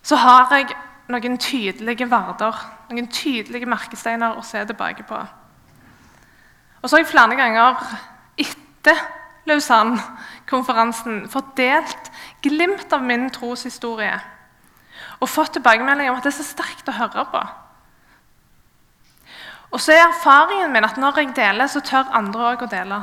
så 0.07 0.19
har 0.19 0.51
jeg 0.55 0.75
noen 1.11 1.39
tydelige 1.39 2.09
varder, 2.11 2.59
noen 2.91 3.09
tydelige 3.11 3.69
merkesteiner 3.71 4.39
å 4.39 4.45
se 4.47 4.63
tilbake 4.67 5.07
på. 5.07 5.19
Og 6.83 6.89
så 6.89 6.97
har 6.97 7.05
jeg 7.05 7.13
flere 7.13 7.39
ganger 7.39 7.85
etter 8.43 9.05
Lausanne-konferansen 9.47 11.25
delt 11.59 12.11
glimt 12.43 12.93
av 12.93 13.05
min 13.07 13.29
troshistorie 13.31 14.17
og 15.21 15.31
fått 15.31 15.55
tilbakemelding 15.57 16.11
om 16.11 16.19
at 16.19 16.27
det 16.27 16.33
er 16.33 16.39
så 16.41 16.47
sterkt 16.47 16.91
å 16.91 16.97
høre 16.97 17.25
på. 17.31 17.43
Og 19.75 19.83
så 19.83 19.95
er 19.95 20.05
erfaringen 20.07 20.73
min 20.75 20.87
at 20.87 20.99
når 21.01 21.21
jeg 21.21 21.35
deler, 21.37 21.69
så 21.71 21.83
tør 21.85 22.13
andre 22.17 22.51
òg 22.53 22.67
å 22.67 22.71
dele. 22.71 23.01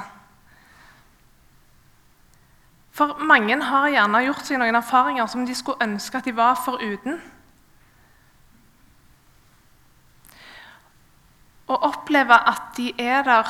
For 2.94 3.18
mange 3.26 3.58
har 3.66 3.90
gjerne 3.90 4.22
gjort 4.28 4.46
seg 4.46 4.60
noen 4.62 4.78
erfaringer 4.78 5.30
som 5.30 5.48
de 5.48 5.56
skulle 5.58 5.82
ønske 5.82 6.20
at 6.20 6.28
de 6.30 6.36
var 6.38 6.60
foruten. 6.62 7.18
Å 11.66 11.80
oppleve 11.90 12.38
at 12.38 12.76
de 12.78 12.92
er 13.02 13.26
der 13.26 13.50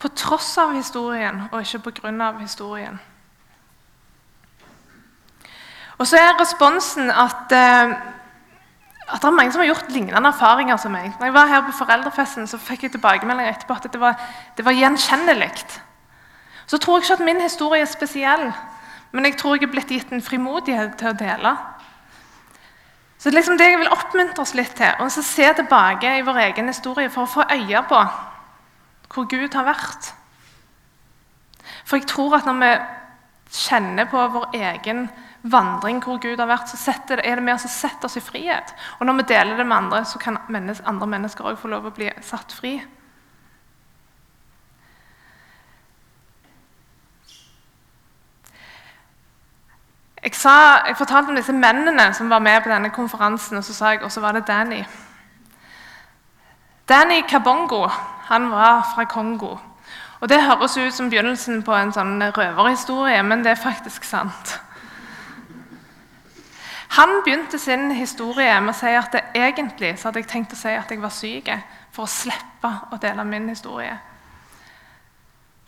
på 0.00 0.08
tross 0.16 0.54
av 0.58 0.72
historien 0.72 1.44
og 1.50 1.60
ikke 1.60 1.84
på 1.84 1.94
grunn 2.00 2.24
av 2.24 2.40
historien. 2.40 2.96
Og 6.00 6.08
så 6.08 6.18
er 6.18 6.32
responsen 6.40 7.12
at, 7.12 7.52
eh, 7.52 7.92
at 9.12 9.20
det 9.20 9.28
er 9.28 9.36
mange 9.36 9.52
som 9.52 9.60
har 9.60 9.68
gjort 9.74 9.92
lignende 9.92 10.32
erfaringer 10.32 10.80
som 10.80 10.96
meg. 10.96 11.12
Når 11.18 11.28
jeg 11.28 11.34
var 11.36 11.52
her 11.52 11.66
på 11.68 11.78
foreldrefesten, 11.84 12.48
så 12.48 12.58
fikk 12.58 12.88
jeg 12.88 12.96
tilbakemeldinger 12.96 13.52
etterpå 13.52 13.76
at 13.76 13.92
det 13.92 14.00
var, 14.00 14.16
det 14.56 14.64
var 14.64 14.74
gjenkjennelig. 14.74 15.52
Så 16.72 16.78
tror 16.80 16.96
jeg 16.96 17.04
ikke 17.04 17.18
at 17.18 17.26
min 17.26 17.40
historie 17.44 17.84
er 17.84 17.90
spesiell, 17.90 18.46
men 19.12 19.26
jeg 19.28 19.34
tror 19.36 19.58
jeg 19.58 19.66
er 19.66 19.72
blitt 19.74 19.90
gitt 19.92 20.12
en 20.12 20.22
frimodighet 20.24 20.94
til 20.96 21.10
å 21.10 21.18
dele. 21.20 21.50
Så 23.18 23.28
det 23.28 23.34
er 23.34 23.36
liksom 23.42 23.58
det 23.60 23.66
jeg 23.68 23.80
vil 23.82 23.92
oppmuntre 23.92 24.40
oss 24.40 24.54
litt 24.56 24.72
til, 24.78 24.94
å 24.96 25.08
se 25.12 25.50
tilbake 25.58 26.14
i 26.16 26.24
vår 26.24 26.40
egen 26.46 26.72
historie 26.72 27.12
for 27.12 27.26
å 27.26 27.32
få 27.34 27.44
øye 27.44 27.82
på 27.90 28.00
hvor 29.12 29.28
Gud 29.28 29.52
har 29.52 29.68
vært. 29.68 30.08
For 31.84 32.00
jeg 32.00 32.08
tror 32.08 32.38
at 32.38 32.48
når 32.48 32.58
vi 32.62 32.72
kjenner 33.66 34.08
på 34.08 34.24
vår 34.38 34.56
egen 34.56 35.04
vandring 35.52 36.00
hvor 36.00 36.24
Gud 36.24 36.40
har 36.40 36.48
vært, 36.48 36.72
så 36.72 36.96
det, 37.10 37.20
er 37.20 37.36
det 37.36 37.44
med 37.44 37.58
oss 37.58 37.68
å 37.68 37.74
sette 37.74 38.08
oss 38.08 38.16
i 38.16 38.24
frihet. 38.24 38.72
Og 38.96 39.04
når 39.04 39.20
vi 39.20 39.28
deler 39.34 39.60
det 39.60 39.68
med 39.68 39.76
andre, 39.76 40.06
så 40.08 40.16
kan 40.22 40.40
andre 40.48 41.12
mennesker 41.18 41.52
òg 41.52 41.60
få 41.60 41.68
lov 41.68 41.92
å 41.92 41.94
bli 42.00 42.08
satt 42.24 42.56
fri. 42.56 42.78
Jeg, 50.22 50.34
sa, 50.34 50.50
jeg, 50.86 50.96
fortalte 50.96 51.32
om 51.32 51.36
disse 51.36 51.52
mennene 51.52 52.12
som 52.14 52.30
var 52.30 52.38
med 52.38 52.62
på 52.62 52.70
denne 52.70 52.90
konferansen, 52.94 53.56
og 53.58 53.64
så 53.64 53.74
sa 53.74 53.94
jeg, 53.96 54.02
og 54.02 54.12
så 54.12 54.20
var 54.20 54.32
det 54.32 54.46
Danny. 54.46 54.84
Danny 56.88 57.22
Kabongo 57.28 57.88
han 58.28 58.50
var 58.50 58.92
fra 58.94 59.04
Kongo. 59.04 59.56
Og 60.20 60.28
Det 60.28 60.42
høres 60.42 60.76
ut 60.76 60.94
som 60.94 61.10
begynnelsen 61.10 61.62
på 61.66 61.74
en 61.74 61.90
sånn 61.92 62.22
røverhistorie, 62.22 63.22
men 63.22 63.42
det 63.42 63.50
er 63.50 63.64
faktisk 63.64 64.04
sant. 64.04 64.60
Han 66.92 67.08
begynte 67.24 67.58
sin 67.58 67.90
historie 67.90 68.60
med 68.60 68.74
å 68.74 68.78
si 68.78 68.94
at 68.94 69.12
det 69.12 69.22
egentlig 69.34 69.96
så 69.98 70.08
hadde 70.08 70.22
jeg 70.22 70.28
tenkt 70.28 70.52
å 70.52 70.60
si 70.60 70.70
at 70.76 70.90
jeg 70.90 71.02
var 71.02 71.10
syk, 71.10 71.50
for 71.90 72.04
å 72.04 72.14
slippe 72.14 72.70
å 72.92 72.98
dele 73.02 73.24
min 73.24 73.48
historie. 73.48 73.96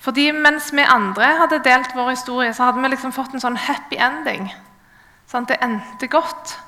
Fordi 0.05 0.29
mens 0.37 0.69
vi 0.73 0.85
andre 0.85 1.31
hadde 1.41 1.63
delt 1.65 1.95
vår 1.97 2.11
historie, 2.13 2.53
så 2.53 2.69
hadde 2.69 2.83
vi 2.83 2.93
liksom 2.93 3.13
fått 3.17 3.33
en 3.35 3.41
sånn 3.41 3.57
happy 3.57 3.97
ending. 3.97 4.51
Sånn, 5.31 5.47
det 5.49 5.57
endte 5.65 6.11
godt. 6.13 6.59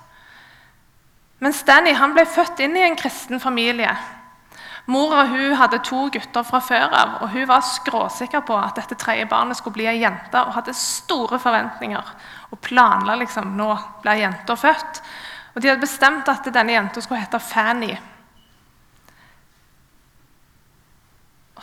Mens 1.44 1.60
Danny 1.68 1.92
han 1.92 2.14
ble 2.16 2.24
født 2.24 2.62
inn 2.64 2.78
i 2.78 2.84
en 2.86 2.96
kristen 2.96 3.42
familie. 3.42 3.92
Mora 4.88 5.26
hun 5.28 5.56
hadde 5.58 5.82
to 5.84 6.06
gutter 6.14 6.46
fra 6.46 6.62
før 6.62 6.92
av, 6.94 7.14
og 7.20 7.32
hun 7.34 7.48
var 7.50 7.64
skråsikker 7.66 8.44
på 8.46 8.56
at 8.56 8.78
dette 8.78 8.96
tredje 8.96 9.26
barnet 9.28 9.58
skulle 9.58 9.80
bli 9.80 9.88
ei 9.90 9.98
jente, 9.98 10.40
og 10.40 10.54
hadde 10.54 10.72
store 10.78 11.40
forventninger. 11.42 12.12
Og 12.54 12.60
planla 12.64 13.18
liksom 13.18 13.52
nå 13.58 13.72
ble 14.04 14.16
jenta 14.22 14.56
født. 14.56 15.02
Og 15.54 15.60
De 15.60 15.68
hadde 15.68 15.82
bestemt 15.82 16.28
at 16.30 16.46
denne 16.54 16.72
jenta 16.72 17.02
skulle 17.02 17.20
hete 17.20 17.40
Fanny. 17.42 17.96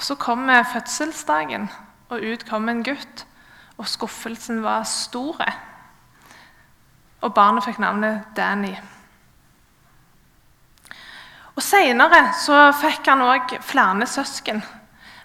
Så 0.04 0.18
kom 0.20 0.50
fødselsdagen, 0.74 1.70
og 2.12 2.20
ut 2.20 2.44
kom 2.50 2.68
en 2.70 2.84
gutt. 2.84 3.24
Og 3.78 3.88
skuffelsen 3.88 4.60
var 4.64 4.84
stor. 4.84 5.40
Og 7.24 7.32
barnet 7.34 7.64
fikk 7.64 7.80
navnet 7.80 8.26
Danny. 8.36 8.74
Og 11.56 11.64
Senere 11.64 12.26
så 12.36 12.68
fikk 12.76 13.08
han 13.08 13.24
òg 13.24 13.56
flere 13.64 14.08
søsken. 14.10 14.64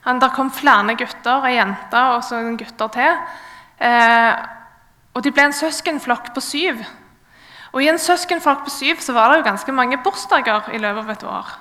Han, 0.05 0.21
der 0.23 0.33
kom 0.33 0.51
flere 0.55 0.95
gutter, 0.97 1.45
ei 1.49 1.57
jente 1.57 2.03
og 2.15 2.23
så 2.25 2.41
gutter 2.57 2.95
til. 2.95 3.19
Eh, 3.83 4.33
og 5.15 5.25
De 5.25 5.33
ble 5.35 5.49
en 5.49 5.57
søskenflokk 5.57 6.31
på 6.35 6.41
syv. 6.45 6.85
Og 7.73 7.83
I 7.83 7.91
en 7.91 7.99
søskenflokk 7.99 8.63
på 8.65 8.73
syv 8.73 9.01
så 9.05 9.13
var 9.17 9.33
det 9.33 9.41
jo 9.41 9.49
ganske 9.51 9.73
mange 9.73 9.99
bursdager 10.05 10.71
i 10.73 10.79
løpet 10.79 11.03
av 11.03 11.11
et 11.17 11.25
år. 11.25 11.57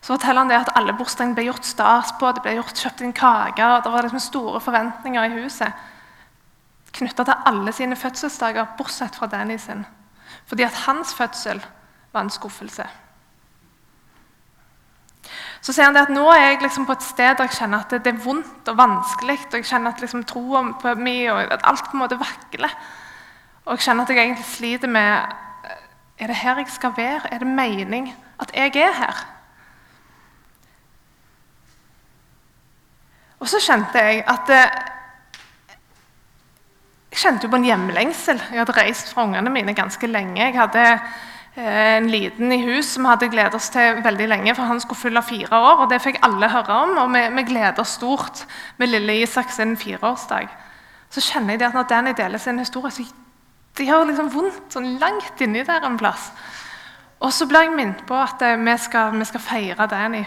Så 0.00 0.14
forteller 0.14 0.40
han 0.40 0.48
det 0.48 0.58
at 0.62 0.72
alle 0.76 0.96
bursdagene 0.96 1.36
ble 1.36 1.44
gjort 1.50 1.68
stas 1.68 2.14
på, 2.18 2.32
det 2.32 2.42
ble 2.44 2.56
gjort, 2.56 2.76
kjøpt 2.76 3.02
inn 3.04 3.12
kaker, 3.12 3.76
og 3.76 3.84
det 3.84 3.92
var 3.92 4.06
liksom 4.06 4.22
store 4.24 4.60
forventninger 4.64 5.26
i 5.28 5.42
huset 5.42 5.88
knytta 6.92 7.24
til 7.24 7.46
alle 7.46 7.72
sine 7.72 7.96
fødselsdager, 7.96 8.74
bortsett 8.78 9.16
fra 9.16 9.28
Danny 9.30 9.58
sin. 9.58 9.84
Fordi 10.46 10.62
at 10.62 10.82
hans 10.86 11.14
fødsel 11.14 11.62
var 12.12 12.20
en 12.20 12.30
skuffelse. 12.30 12.86
Så 15.60 15.72
sier 15.72 15.84
han 15.84 15.94
det 15.94 16.06
at 16.06 16.12
nå 16.14 16.24
er 16.32 16.40
jeg 16.40 16.62
liksom 16.62 16.86
på 16.88 16.96
et 16.96 17.04
sted 17.04 17.36
der 17.36 17.46
jeg 17.46 17.58
kjenner 17.58 17.84
at 17.84 17.92
det, 17.92 18.06
er 18.06 18.24
vondt 18.24 18.68
og 18.68 18.78
vanskelig. 18.78 19.38
og 19.46 19.58
Jeg 19.60 19.68
kjenner 19.68 19.92
at 19.92 20.00
liksom 20.00 20.24
troen 20.24 20.72
på 20.80 20.94
meg 20.96 21.28
og 21.30 21.52
at 21.52 21.66
alt 21.68 21.84
på 21.84 21.98
en 21.98 22.02
måte 22.02 22.18
vakler. 22.18 22.72
Og 23.66 23.76
jeg 23.76 23.84
kjenner 23.84 24.04
at 24.04 24.10
jeg 24.10 24.24
egentlig 24.24 24.44
sliter 24.44 24.88
med 24.88 25.36
Er 26.20 26.26
det 26.26 26.36
her 26.36 26.56
jeg 26.58 26.68
skal 26.68 26.92
være? 26.96 27.32
Er 27.32 27.38
det 27.38 27.46
mening 27.46 28.14
at 28.40 28.50
jeg 28.54 28.76
er 28.76 28.92
her? 28.92 29.39
Og 33.40 33.48
så 33.48 33.60
kjente 33.64 34.00
jeg 34.04 34.24
at 34.28 34.52
eh, 34.52 34.78
Jeg 37.10 37.18
kjente 37.24 37.48
på 37.50 37.58
en 37.58 37.66
hjemlengsel. 37.66 38.38
Jeg 38.52 38.60
hadde 38.60 38.76
reist 38.76 39.10
fra 39.10 39.24
ungene 39.26 39.50
mine 39.50 39.74
ganske 39.74 40.06
lenge. 40.06 40.38
Jeg 40.44 40.54
hadde 40.54 40.84
eh, 41.56 41.96
en 41.96 42.06
liten 42.12 42.52
i 42.54 42.60
hus 42.62 42.92
som 42.94 43.08
hadde 43.10 43.28
gledet 43.32 43.56
oss 43.58 43.72
til 43.74 43.98
veldig 44.04 44.28
lenge, 44.30 44.54
for 44.54 44.70
han 44.70 44.80
skulle 44.80 45.00
fylle 45.00 45.22
fire 45.26 45.58
år. 45.58 45.82
og 45.82 45.90
Det 45.90 45.98
fikk 46.04 46.20
alle 46.22 46.52
høre 46.52 46.76
om, 46.84 46.94
og 47.02 47.10
vi, 47.16 47.24
vi 47.34 47.46
gleder 47.50 47.82
oss 47.82 47.96
stort 47.98 48.44
med 48.78 48.92
lille 48.92 49.22
Isak 49.24 49.50
sin 49.50 49.74
fireårsdag. 49.76 50.46
Så 51.10 51.24
kjenner 51.32 51.56
jeg 51.56 51.66
at 51.66 51.74
når 51.74 51.88
Danny 51.90 52.14
deler 52.16 52.38
sin 52.38 52.62
historie, 52.62 52.92
så 52.94 53.02
det 53.76 53.86
gjør 53.88 54.06
liksom 54.06 54.30
vondt 54.30 54.74
sånn 54.74 54.92
langt 55.02 55.42
inni 55.42 55.64
der 55.66 55.82
en 55.86 55.98
plass. 55.98 56.30
Og 57.20 57.32
så 57.34 57.46
blir 57.48 57.66
jeg 57.66 57.74
minnet 57.74 58.06
på 58.06 58.14
at 58.16 58.42
eh, 58.46 58.60
vi 58.60 58.76
skal, 58.78 59.18
vi 59.18 59.26
skal 59.28 59.44
feire 59.44 59.90
Danny. 59.90 60.22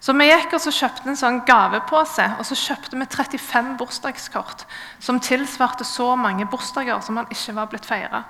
Så 0.00 0.14
vi 0.14 0.28
gikk 0.28 0.52
og 0.54 0.62
så 0.62 0.70
kjøpte 0.70 1.10
en 1.10 1.18
sånn 1.18 1.40
gavepose, 1.46 2.24
og 2.38 2.46
så 2.46 2.56
kjøpte 2.58 2.98
vi 3.00 3.06
35 3.10 3.72
bursdagskort 3.80 4.62
som 5.02 5.18
tilsvarte 5.18 5.86
så 5.86 6.12
mange 6.16 6.46
bursdager 6.46 7.00
som 7.02 7.18
han 7.18 7.30
ikke 7.34 7.56
var 7.56 7.70
blitt 7.72 7.88
feira. 7.88 8.22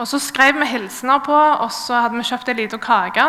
Og 0.00 0.08
Så 0.08 0.18
skrev 0.18 0.56
vi 0.56 0.66
hilsener 0.66 1.20
på, 1.20 1.36
og 1.36 1.68
så 1.72 2.00
hadde 2.00 2.16
vi 2.16 2.24
kjøpt 2.24 2.48
ei 2.48 2.56
lita 2.62 2.78
kake. 2.80 3.26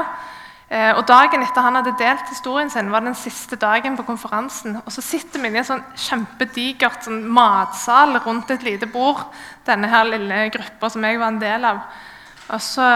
Eh, 0.72 0.94
og 0.96 1.04
Dagen 1.06 1.44
etter 1.44 1.62
han 1.62 1.76
hadde 1.76 1.92
delt 2.00 2.30
historien 2.32 2.70
sin, 2.72 2.92
var 2.92 3.04
den 3.04 3.18
siste 3.20 3.60
dagen 3.60 3.98
på 3.98 4.06
konferansen. 4.08 4.80
Og 4.86 4.92
Så 4.92 5.04
sitter 5.04 5.44
vi 5.44 5.52
i 5.52 5.60
en 5.60 5.68
sånn 5.68 5.84
kjempedigert 6.00 7.04
sånn 7.04 7.26
matsal 7.28 8.16
rundt 8.24 8.50
et 8.56 8.64
lite 8.64 8.88
bord, 8.88 9.28
denne 9.68 9.92
her 9.92 10.08
lille 10.08 10.48
gruppa 10.56 10.90
som 10.90 11.04
jeg 11.04 11.20
var 11.20 11.36
en 11.36 11.42
del 11.44 11.68
av. 11.68 11.84
Og 12.48 12.62
så, 12.62 12.88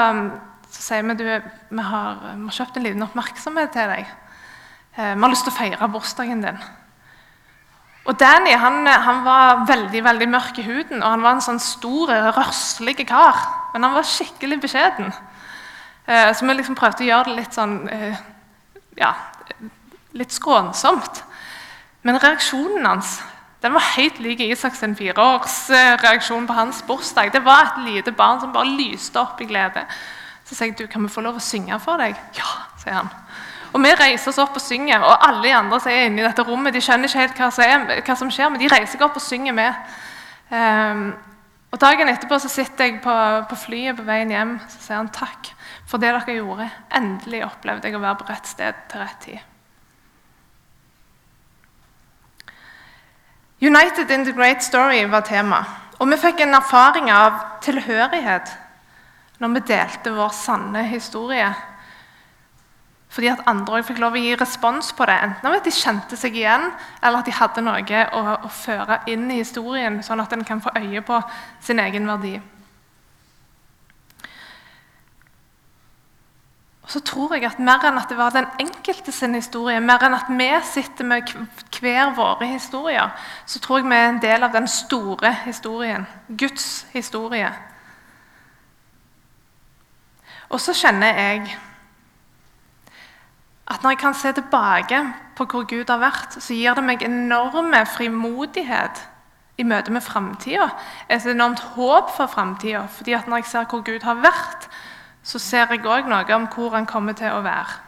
så 0.72 0.82
sier 0.88 1.04
vi 1.04 1.20
du, 1.20 1.28
vi 1.28 1.84
har, 1.92 2.24
vi 2.24 2.48
har 2.48 2.58
kjøpt 2.62 2.80
en 2.80 2.88
liten 2.88 3.04
oppmerksomhet 3.04 3.76
til 3.76 3.92
deg. 3.92 4.16
Eh, 4.98 5.14
vi 5.14 5.22
har 5.22 5.30
lyst 5.30 5.46
til 5.46 5.54
å 5.54 5.58
feire 5.58 5.90
bursdagen 5.94 6.42
din. 6.42 6.60
Og 8.08 8.16
Danny 8.18 8.56
han, 8.58 8.88
han, 8.88 9.20
var 9.26 9.66
veldig 9.68 10.02
veldig 10.04 10.28
mørk 10.32 10.58
i 10.58 10.66
huden, 10.66 11.04
og 11.04 11.10
han 11.12 11.26
var 11.26 11.36
en 11.36 11.44
sånn 11.44 11.62
stor, 11.62 12.10
røslig 12.34 12.96
kar. 13.06 13.44
Men 13.74 13.86
han 13.86 13.94
var 13.94 14.08
skikkelig 14.08 14.58
beskjeden. 14.64 15.12
Eh, 16.08 16.32
så 16.34 16.48
vi 16.48 16.56
liksom 16.56 16.80
prøvde 16.80 17.06
å 17.06 17.10
gjøre 17.12 17.30
det 17.30 17.38
litt 17.44 17.58
sånn 17.58 17.78
eh, 17.94 18.22
ja, 18.98 19.12
litt 20.18 20.34
skånsomt. 20.34 21.22
Men 22.08 22.18
reaksjonen 22.24 22.88
hans 22.88 23.20
den 23.62 23.74
var 23.74 23.86
helt 23.96 24.20
lik 24.22 24.42
Isaks 24.46 24.84
fireårsreaksjon 24.98 26.46
på 26.48 26.56
hans 26.58 26.84
bursdag. 26.86 27.32
Det 27.34 27.42
var 27.46 27.66
et 27.66 27.80
lite 27.90 28.14
barn 28.14 28.40
som 28.40 28.54
bare 28.54 28.70
lyste 28.70 29.20
opp 29.20 29.42
i 29.42 29.50
glede. 29.50 29.84
Så 30.46 30.56
sier 30.56 30.70
jeg 30.70 30.78
du, 30.78 30.86
kan 30.88 31.04
vi 31.04 31.10
få 31.12 31.22
lov 31.26 31.40
å 31.40 31.44
synge 31.44 31.78
for 31.82 31.98
deg. 32.00 32.16
Ja, 32.38 32.52
sier 32.82 33.02
han. 33.02 33.10
Og 33.74 33.84
Vi 33.84 33.94
reiser 34.00 34.32
oss 34.32 34.40
opp 34.42 34.56
og 34.58 34.64
synger, 34.64 35.04
og 35.04 35.28
alle 35.28 35.44
de 35.44 35.56
andre 35.56 35.80
som 35.80 35.92
er 35.92 36.08
inne 36.08 36.22
i 36.22 36.28
dette 36.28 36.44
rommet, 36.48 36.74
de 36.74 36.82
skjønner 36.82 37.10
ikke 37.10 37.24
helt 37.24 37.40
hva 37.42 37.50
som, 37.52 37.64
er, 37.64 38.02
hva 38.06 38.16
som 38.16 38.32
skjer, 38.32 38.52
men 38.52 38.62
de 38.62 38.70
reiser 38.72 38.96
seg 38.96 39.06
opp 39.06 39.20
og 39.20 39.24
synger 39.24 39.56
med. 39.58 39.90
Um, 40.50 41.10
og 41.72 41.82
Dagen 41.82 42.10
etterpå 42.10 42.40
så 42.40 42.50
sitter 42.50 42.88
jeg 42.88 43.02
på, 43.04 43.14
på, 43.50 43.60
flyet 43.60 43.98
på 43.98 44.06
veien 44.08 44.32
hjem 44.32 44.54
så 44.72 44.80
sier 44.80 45.02
han 45.02 45.12
takk 45.12 45.50
for 45.88 46.00
det 46.00 46.14
dere 46.16 46.38
gjorde. 46.38 46.70
Endelig 46.96 47.44
opplevde 47.46 47.90
jeg 47.90 47.98
å 47.98 48.04
være 48.04 48.20
på 48.22 48.28
rett 48.30 48.48
sted 48.48 48.80
til 48.88 49.04
rett 49.04 49.20
tid. 49.26 49.44
United 53.60 54.12
in 54.12 54.24
the 54.24 54.32
Great 54.38 54.64
Story 54.64 55.04
var 55.10 55.26
tema. 55.28 55.64
Og 56.00 56.08
vi 56.12 56.20
fikk 56.22 56.44
en 56.46 56.56
erfaring 56.56 57.10
av 57.12 57.40
tilhørighet 57.66 58.54
når 59.42 59.54
vi 59.56 59.64
delte 59.70 60.14
vår 60.14 60.34
sanne 60.34 60.84
historie 60.88 61.50
fordi 63.08 63.30
at 63.32 63.46
andre 63.48 63.80
fikk 63.88 64.02
lov 64.04 64.18
å 64.18 64.22
gi 64.22 64.36
respons 64.36 64.92
på 64.98 65.06
det. 65.08 65.16
Enten 65.24 65.56
at 65.56 65.66
de 65.66 65.72
kjente 65.74 66.20
seg 66.20 66.36
igjen, 66.36 66.68
eller 67.02 67.22
at 67.22 67.30
de 67.30 67.38
hadde 67.38 67.64
noe 67.64 68.04
å, 68.12 68.24
å 68.44 68.52
føre 68.52 69.00
inn 69.08 69.30
i 69.32 69.40
historien, 69.40 70.02
sånn 70.04 70.22
at 70.22 70.36
en 70.36 70.46
kan 70.46 70.62
få 70.62 70.76
øye 70.76 71.02
på 71.08 71.22
sin 71.64 71.80
egen 71.82 72.08
verdi. 72.10 72.36
Og 76.88 76.92
så 76.92 77.02
tror 77.04 77.34
jeg 77.36 77.44
at 77.44 77.58
Mer 77.60 77.84
enn 77.84 77.98
at 78.00 78.08
det 78.08 78.16
var 78.16 78.32
den 78.32 78.46
enkelte 78.64 79.12
sin 79.12 79.36
historie, 79.36 79.80
mer 79.84 80.04
enn 80.08 80.16
at 80.16 80.30
vi 80.32 80.48
sitter 80.64 81.08
med 81.08 81.34
hver 81.80 82.14
våre 82.16 82.48
historier, 82.48 83.12
så 83.46 83.60
tror 83.60 83.82
jeg 83.82 83.90
vi 83.90 83.98
er 83.98 84.08
en 84.08 84.22
del 84.24 84.44
av 84.48 84.54
den 84.56 84.68
store 84.72 85.34
historien. 85.44 86.08
Guds 86.30 86.86
historie. 86.94 87.50
Og 90.48 90.64
så 90.64 90.72
kjenner 90.72 91.20
jeg 91.20 91.58
at 93.68 93.84
når 93.84 93.90
jeg 93.90 94.00
kan 94.00 94.14
se 94.14 94.32
tilbake 94.32 95.02
på 95.36 95.46
hvor 95.46 95.66
Gud 95.68 95.90
har 95.90 96.00
vært, 96.00 96.38
så 96.40 96.56
gir 96.56 96.74
det 96.74 96.84
meg 96.84 97.04
enorme 97.04 97.84
frimodighet 97.86 99.02
i 99.58 99.66
møte 99.68 99.92
med 99.92 100.02
framtida. 100.02 100.70
Et 101.10 101.26
enormt 101.26 101.60
håp 101.76 102.14
for 102.16 102.28
framtida. 102.28 102.86
fordi 102.88 103.16
når 103.28 103.38
jeg 103.38 103.46
ser 103.46 103.66
hvor 103.66 103.82
Gud 103.82 104.04
har 104.04 104.16
vært, 104.16 104.70
så 105.24 105.40
ser 105.40 105.68
jeg 105.72 105.86
òg 105.86 106.08
noe 106.08 106.36
om 106.36 106.48
hvor 106.48 106.76
han 106.76 106.86
kommer 106.86 107.14
til 107.14 107.32
å 107.32 107.42
være. 107.42 107.88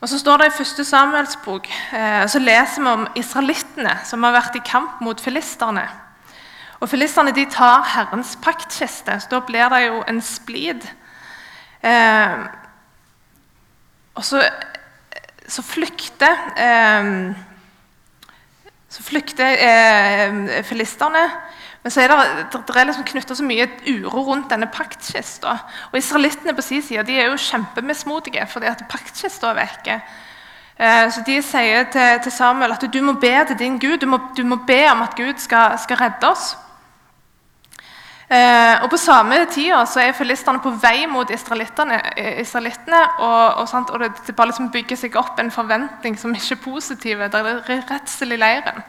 Og 0.00 0.08
Så 0.08 0.18
står 0.18 0.36
det 0.36 0.46
i 0.46 0.56
første 0.56 0.84
Samuels 0.84 1.36
bok, 1.44 1.68
eh, 1.92 2.26
så 2.26 2.38
leser 2.38 2.82
vi 2.82 2.88
om 2.88 3.08
israelittene 3.16 3.98
som 4.04 4.22
har 4.22 4.32
vært 4.32 4.56
i 4.56 4.62
kamp 4.64 5.00
mot 5.00 5.20
filisterne. 5.20 5.88
Og 6.80 6.88
Filisterne 6.88 7.32
de 7.32 7.44
tar 7.44 7.82
Herrens 7.84 8.38
paktkiste, 8.42 9.20
så 9.20 9.28
da 9.30 9.40
blir 9.40 9.68
det 9.68 9.86
jo 9.86 10.02
en 10.08 10.20
splid. 10.20 10.88
Eh, 11.82 12.38
og 14.20 14.26
så, 14.28 14.44
så 15.48 15.64
flykter 15.64 16.36
eh, 16.60 17.08
så 18.90 19.04
flykter 19.06 19.60
eh, 19.62 20.62
filistene. 20.66 21.22
Men 21.82 21.92
så 21.94 22.02
er 22.02 22.12
det, 22.12 22.48
det 22.52 22.76
er 22.76 22.88
liksom 22.88 23.06
knytta 23.08 23.36
så 23.38 23.44
mye 23.46 23.68
uro 23.88 24.24
rundt 24.26 24.50
denne 24.50 24.68
paktkista. 24.68 25.54
Og 25.92 26.00
israelittene 26.00 26.54
på 26.56 26.64
sin 26.66 26.82
side 26.84 27.06
de 27.08 27.16
er 27.16 27.30
jo 27.30 27.38
kjempemismodige 27.40 28.44
fordi 28.50 28.68
at 28.68 28.82
paktkista 28.90 29.52
er 29.52 29.60
vekke. 29.62 30.00
Eh, 30.80 31.06
så 31.14 31.22
de 31.26 31.38
sier 31.44 31.86
til, 31.94 32.32
Samuel 32.34 32.74
at 32.74 32.84
du 32.92 33.00
må 33.04 33.14
be 33.22 33.32
til 33.46 33.60
din 33.62 33.78
Gud. 33.78 34.00
Du 34.02 34.08
må, 34.10 34.18
du 34.36 34.42
må 34.44 34.58
be 34.66 34.82
om 34.90 35.06
at 35.06 35.14
Gud 35.16 35.38
skal, 35.38 35.78
skal 35.78 36.02
redde 36.02 36.32
oss. 36.32 36.56
Eh, 38.30 38.82
og 38.84 38.90
På 38.90 38.96
samme 38.96 39.40
tid 39.50 39.72
er 39.74 40.12
filistene 40.14 40.60
på 40.62 40.70
vei 40.78 41.06
mot 41.10 41.30
israelittene. 41.30 41.96
israelittene 42.38 43.00
og, 43.18 43.58
og, 43.58 43.90
og, 43.90 44.04
det, 44.04 44.34
bare 44.36 44.52
liksom 44.52 44.70
bygger 44.70 44.96
seg 44.96 45.16
opp 45.18 45.40
en 45.40 45.50
forventning 45.50 46.18
som 46.18 46.34
ikke 46.34 46.54
er 46.54 46.62
positiv. 46.62 47.18
Det 47.18 47.40
er 47.40 47.82
redsel 47.90 48.32
i 48.32 48.38
leiren. 48.38 48.84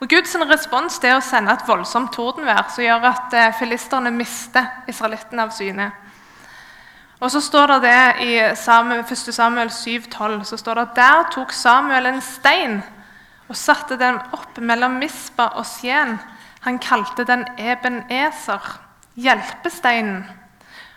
Og 0.00 0.08
Guds 0.08 0.34
respons 0.48 0.96
er 1.04 1.18
å 1.18 1.20
sende 1.20 1.52
et 1.52 1.68
voldsomt 1.68 2.14
tordenvær 2.14 2.70
som 2.72 2.84
gjør 2.84 3.04
at 3.10 3.36
eh, 3.36 3.54
filistene 3.58 4.14
mister 4.14 4.86
israelittene 4.88 5.44
av 5.44 5.52
syne. 5.52 5.90
Og 7.20 7.32
så 7.34 7.42
står 7.44 7.74
det 7.74 7.78
det 7.82 8.02
I 8.24 8.32
Samuel, 8.56 9.02
1. 9.02 9.34
Samuel 9.34 9.68
7,12 9.68 10.44
så 10.48 10.56
står 10.56 10.78
det 10.78 10.86
at 10.86 10.96
der 10.96 11.30
tok 11.34 11.52
Samuel 11.52 12.08
en 12.08 12.22
stein 12.22 12.80
og 13.50 13.56
satte 13.58 13.98
den 14.00 14.16
opp 14.32 14.60
mellom 14.62 14.96
Mispa 15.02 15.50
og 15.58 15.66
Skien 15.66 16.16
han 16.60 16.78
kalte 16.78 17.24
den 17.24 17.46
Eben 17.58 18.02
Eser, 18.10 18.80
hjelpesteinen, 19.14 20.24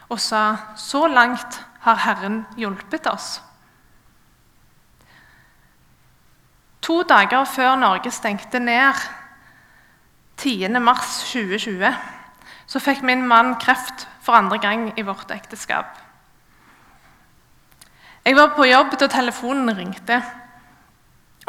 og 0.09 0.19
sa 0.19 0.73
så 0.75 1.07
langt 1.07 1.61
har 1.85 2.01
Herren 2.05 2.45
hjulpet 2.57 3.07
oss. 3.07 3.39
To 6.81 7.03
dager 7.03 7.45
før 7.45 7.75
Norge 7.75 8.11
stengte 8.11 8.59
ned, 8.59 8.97
10.3.2020, 10.41 11.93
så 12.65 12.79
fikk 12.81 13.03
min 13.05 13.21
mann 13.27 13.53
kreft 13.61 14.07
for 14.21 14.33
andre 14.33 14.57
gang 14.57 14.87
i 14.97 15.05
vårt 15.05 15.31
ekteskap. 15.31 15.99
Jeg 18.25 18.37
var 18.37 18.53
på 18.55 18.65
jobb 18.65 18.97
da 19.01 19.07
telefonen 19.09 19.73
ringte. 19.77 20.21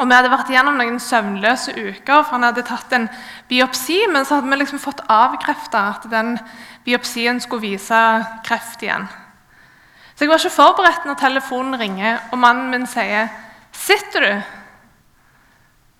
Og 0.03 0.09
Vi 0.09 0.15
hadde 0.17 0.31
vært 0.33 0.49
gjennom 0.51 0.75
noen 0.75 0.97
søvnløse 0.99 1.71
uker, 1.79 2.25
for 2.25 2.35
han 2.35 2.43
hadde 2.43 2.65
tatt 2.67 2.91
en 2.91 3.05
biopsi. 3.47 4.01
Men 4.11 4.25
så 4.27 4.35
hadde 4.35 4.49
vi 4.51 4.57
liksom 4.59 4.81
fått 4.83 4.99
avkrefta 5.07 5.83
at 5.93 6.07
den 6.11 6.33
biopsien 6.83 7.39
skulle 7.39 7.69
vise 7.69 7.99
kreft 8.43 8.83
igjen. 8.83 9.07
Så 10.11 10.25
jeg 10.25 10.29
var 10.29 10.41
ikke 10.43 10.57
forberedt 10.57 11.05
når 11.07 11.15
telefonen 11.21 11.79
ringer 11.79 12.19
og 12.31 12.37
mannen 12.37 12.67
min 12.69 12.87
sier 12.87 13.31
'Sitter 13.71 14.19
du?' 14.19 14.43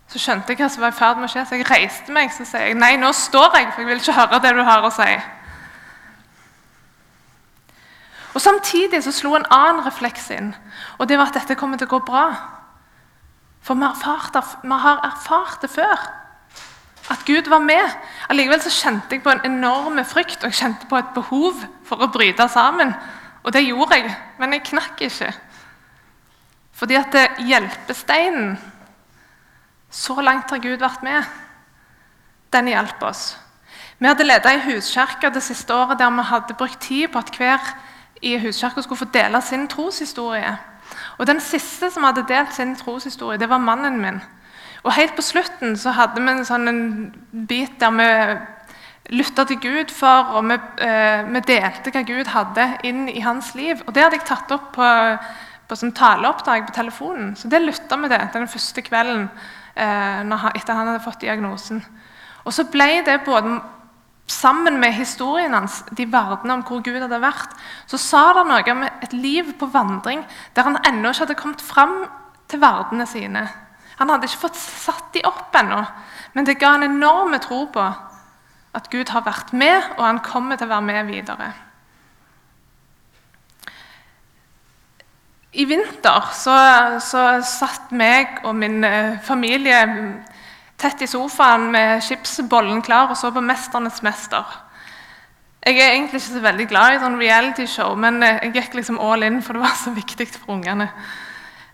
Så 0.07 0.19
skjønte 0.19 0.51
jeg 0.51 0.57
hva 0.57 0.69
som 0.69 0.81
var 0.81 0.91
i 0.91 0.99
ferd 0.99 1.17
med 1.17 1.29
å 1.29 1.31
skje, 1.31 1.45
så 1.45 1.55
jeg 1.55 1.69
reiste 1.71 2.11
meg 2.11 2.31
så 2.31 2.45
sier 2.45 2.67
jeg, 2.67 2.75
'Nei, 2.75 2.97
nå 2.97 3.11
står 3.11 3.55
jeg, 3.55 3.71
for 3.71 3.81
jeg 3.81 3.87
vil 3.87 3.99
ikke 3.99 4.19
høre 4.19 4.39
det 4.39 4.55
du 4.55 4.63
har 4.63 4.83
å 4.83 4.91
si'. 4.91 5.21
Og 8.33 8.41
Samtidig 8.41 9.03
så 9.03 9.11
slo 9.11 9.35
en 9.35 9.49
annen 9.49 9.85
refleks 9.85 10.29
inn, 10.29 10.55
og 10.97 11.07
det 11.07 11.17
var 11.17 11.27
at 11.27 11.33
dette 11.33 11.55
kommer 11.55 11.77
til 11.77 11.87
å 11.87 11.95
gå 11.97 12.05
bra. 12.05 12.35
For 13.63 13.79
vi 13.79 13.83
har, 13.83 14.99
erfart, 15.05 15.61
det 15.61 15.69
før. 15.69 16.09
At 17.11 17.25
Gud 17.25 17.49
var 17.49 17.59
med. 17.59 17.95
Allikevel 18.29 18.61
så 18.61 18.71
kjente 18.71 19.15
jeg 19.15 19.23
på 19.23 19.31
en 19.31 19.45
enorm 19.47 19.99
frykt 20.07 20.43
og 20.43 20.51
jeg 20.51 20.59
kjente 20.59 20.87
på 20.89 20.99
et 20.99 21.13
behov 21.15 21.63
for 21.87 22.03
å 22.03 22.11
bryte 22.11 22.47
sammen. 22.51 22.93
Og 23.43 23.53
det 23.53 23.65
gjorde 23.65 23.99
jeg, 23.99 24.11
men 24.39 24.55
jeg 24.55 24.65
knakk 24.71 25.01
ikke. 25.07 25.31
Fordi 26.73 26.95
at 26.99 27.17
hjelpesteinen 27.39 28.57
Så 29.93 30.21
langt 30.21 30.49
har 30.49 30.57
Gud 30.57 30.79
vært 30.79 31.03
med. 31.03 31.23
den 32.53 32.67
hjalp 32.67 33.03
oss. 33.03 33.37
Vi 33.99 34.07
hadde 34.07 34.23
ledet 34.23 34.51
i 34.53 34.73
huskirka 34.73 35.29
det 35.29 35.41
siste 35.43 35.73
året 35.73 35.97
der 35.99 36.09
vi 36.09 36.21
hadde 36.21 36.53
brukt 36.53 36.79
tid 36.81 37.07
på 37.07 37.17
at 37.17 37.31
hver 37.37 37.59
i 38.21 38.37
huskirka 38.37 38.81
skulle 38.81 38.97
få 38.97 39.05
dele 39.05 39.41
sin 39.41 39.67
troshistorie. 39.67 40.57
Og 41.17 41.27
Den 41.27 41.39
siste 41.39 41.91
som 41.91 42.03
hadde 42.03 42.25
delt 42.27 42.53
sin 42.53 42.75
troshistorie, 42.75 43.39
det 43.39 43.49
var 43.49 43.57
mannen 43.57 44.01
min. 44.01 44.21
Og 44.83 44.93
Helt 44.93 45.15
på 45.15 45.21
slutten 45.21 45.77
så 45.77 45.93
hadde 45.95 46.21
vi 46.21 46.31
en 46.31 46.45
sånn 46.45 47.13
bit 47.47 47.79
der 47.79 47.91
vi 47.95 48.09
lytta 49.09 49.43
til 49.47 49.59
Gud 49.59 49.91
for, 49.91 50.35
og 50.37 50.45
vi, 50.47 50.57
eh, 50.85 51.23
vi, 51.27 51.41
delte 51.47 51.91
hva 51.91 52.03
Gud 52.07 52.29
hadde 52.31 52.67
inn 52.87 53.07
i 53.09 53.19
hans 53.19 53.53
liv. 53.55 53.81
Og 53.87 53.93
Det 53.93 54.03
hadde 54.03 54.19
jeg 54.19 54.27
tatt 54.27 54.51
opp 54.51 54.71
på, 54.75 54.89
på 55.67 55.75
sånn 55.75 55.91
taleoppdrag 55.95 56.67
på 56.67 56.75
telefonen. 56.75 57.35
Så 57.35 57.51
det 57.51 57.61
lytta 57.61 57.97
vi 57.99 58.09
til 58.09 58.39
den 58.39 58.47
første 58.47 58.81
kvelden 58.81 59.29
eh, 59.75 60.23
når, 60.23 60.51
etter 60.55 60.73
han 60.73 60.87
hadde 60.87 61.03
fått 61.03 61.21
diagnosen. 61.21 61.83
Og 62.45 62.53
så 62.53 62.65
ble 62.71 63.03
det 63.05 63.21
både 63.25 63.59
sammen 64.27 64.79
med 64.79 64.95
historien 64.95 65.53
hans, 65.53 65.81
de 65.91 66.05
verdene 66.11 66.55
om 66.57 66.63
hvor 66.67 66.83
Gud 66.83 67.01
hadde 67.01 67.21
vært, 67.21 67.55
så 67.89 67.99
sa 67.99 68.23
det 68.37 68.45
noe 68.47 68.75
om 68.75 68.85
et 68.87 69.15
liv 69.15 69.51
på 69.59 69.69
vandring 69.73 70.23
der 70.55 70.69
han 70.69 70.79
ennå 70.87 71.11
ikke 71.11 71.25
hadde 71.25 71.39
kommet 71.39 71.63
fram 71.63 72.03
til 72.51 72.61
verdene 72.63 73.07
sine. 73.09 73.43
Han 73.99 74.09
hadde 74.09 74.29
ikke 74.29 74.45
fått 74.47 74.59
satt 74.59 75.11
de 75.13 75.25
opp 75.27 75.53
ennå, 75.59 75.83
men 76.33 76.47
det 76.47 76.59
ga 76.61 76.75
en 76.77 76.87
enorm 76.87 77.35
tro 77.43 77.65
på 77.73 77.83
at 78.73 78.89
Gud 78.89 79.11
har 79.13 79.25
vært 79.27 79.53
med, 79.53 79.93
og 79.99 80.07
han 80.07 80.23
kommer 80.25 80.57
til 80.57 80.65
å 80.65 80.73
være 80.73 80.87
med 80.87 81.11
videre. 81.11 81.51
I 85.53 85.67
vinter 85.69 86.31
så, 86.33 86.55
så 86.97 87.23
satt 87.45 87.91
meg 87.93 88.39
og 88.41 88.55
min 88.57 88.79
eh, 88.87 89.19
familie 89.21 89.83
tett 90.83 91.01
i 91.01 91.09
sofaen 91.09 91.69
med 91.71 92.03
chipsbollen 92.03 92.83
klar 92.85 93.09
og 93.09 93.17
så 93.17 93.31
på 93.31 93.41
'Mesternes 93.41 94.03
mester'. 94.03 94.59
Jeg 95.63 95.79
er 95.79 95.93
egentlig 95.93 96.19
ikke 96.19 96.33
så 96.33 96.39
veldig 96.43 96.65
glad 96.67 96.95
i 96.95 96.99
sånn 96.99 97.19
reality-show, 97.19 97.93
men 97.95 98.23
eh, 98.23 98.41
jeg 98.43 98.53
gikk 98.57 98.73
liksom 98.81 98.99
all 98.99 99.23
in, 99.23 99.41
for 99.41 99.55
det 99.55 99.61
var 99.63 99.77
så 99.79 99.93
viktig 99.95 100.27
for 100.27 100.57
ungene. 100.57 100.89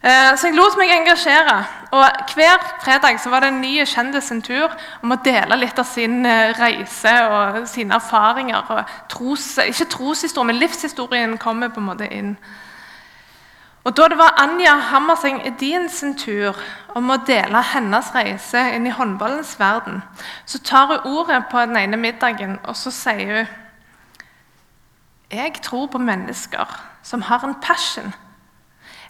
Eh, 0.04 0.36
så 0.38 0.48
jeg 0.48 0.56
lot 0.56 0.78
meg 0.78 0.94
engasjere. 0.94 1.56
Og 1.92 2.06
Hver 2.36 2.62
fredag 2.84 3.18
så 3.20 3.32
var 3.34 3.42
det 3.44 3.50
en 3.50 3.62
ny 3.62 3.82
kjendis 3.90 4.30
sin 4.30 4.44
tur 4.46 4.70
om 5.04 5.12
å 5.12 5.20
dele 5.26 5.58
litt 5.58 5.80
av 5.82 5.90
sin 5.90 6.22
eh, 6.26 6.54
reise 6.60 7.16
og 7.34 7.68
sine 7.68 7.98
erfaringer. 7.98 8.70
Og 8.70 9.10
tros, 9.10 9.58
ikke 9.66 9.90
troshistorie, 9.92 10.52
men 10.52 10.62
livshistorien 10.62 11.38
kommer 11.42 11.74
på 11.74 11.82
en 11.82 11.90
måte 11.90 12.08
inn. 12.14 12.36
Og 13.84 13.98
Da 13.98 14.08
det 14.08 14.18
var 14.18 14.36
Anja 14.38 14.76
Hammerseng 14.76 15.40
Edin 15.48 15.90
sin 15.90 16.18
tur 16.18 16.58
om 16.96 17.10
å 17.10 17.22
dele 17.28 17.62
hennes 17.64 18.12
reise 18.16 18.60
inn 18.76 18.88
i 18.88 18.94
håndballens 18.94 19.56
verden, 19.60 20.02
så 20.46 20.60
tar 20.60 20.88
hun 20.92 21.08
ordet 21.16 21.46
på 21.52 21.62
den 21.64 21.78
ene 21.78 21.98
middagen 21.98 22.58
og 22.66 22.76
så 22.76 22.92
sier 22.92 23.36
hun 23.38 23.56
Jeg 25.32 25.62
tror 25.62 25.88
på 25.88 25.98
mennesker 25.98 26.66
som 27.04 27.22
har 27.22 27.44
en 27.46 27.56
passion. 27.62 28.14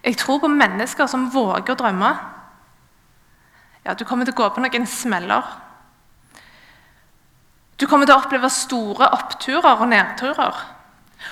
Jeg 0.04 0.18
tror 0.18 0.40
på 0.40 0.48
mennesker 0.48 1.08
som 1.08 1.30
våger 1.32 1.74
å 1.74 1.80
drømme. 1.80 2.10
Ja, 3.86 3.94
Du 3.94 4.04
kommer 4.06 4.26
til 4.26 4.34
å 4.34 4.38
gå 4.38 4.50
på 4.50 4.62
noen 4.62 4.86
smeller. 4.86 5.44
Du 7.80 7.88
kommer 7.88 8.06
til 8.06 8.16
å 8.16 8.20
oppleve 8.20 8.50
store 8.50 9.10
oppturer 9.16 9.80
og 9.80 9.88
nedturer. 9.88 10.56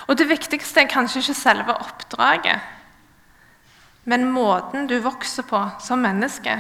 Og 0.08 0.18
det 0.18 0.30
viktigste 0.30 0.82
er 0.82 0.88
kanskje 0.88 1.20
ikke 1.20 1.34
selve 1.34 1.76
oppdraget 1.76 2.77
men 4.08 4.30
måten 4.32 4.88
du 4.88 4.96
vokser 5.04 5.44
på 5.44 5.60
som 5.84 6.00
menneske. 6.00 6.56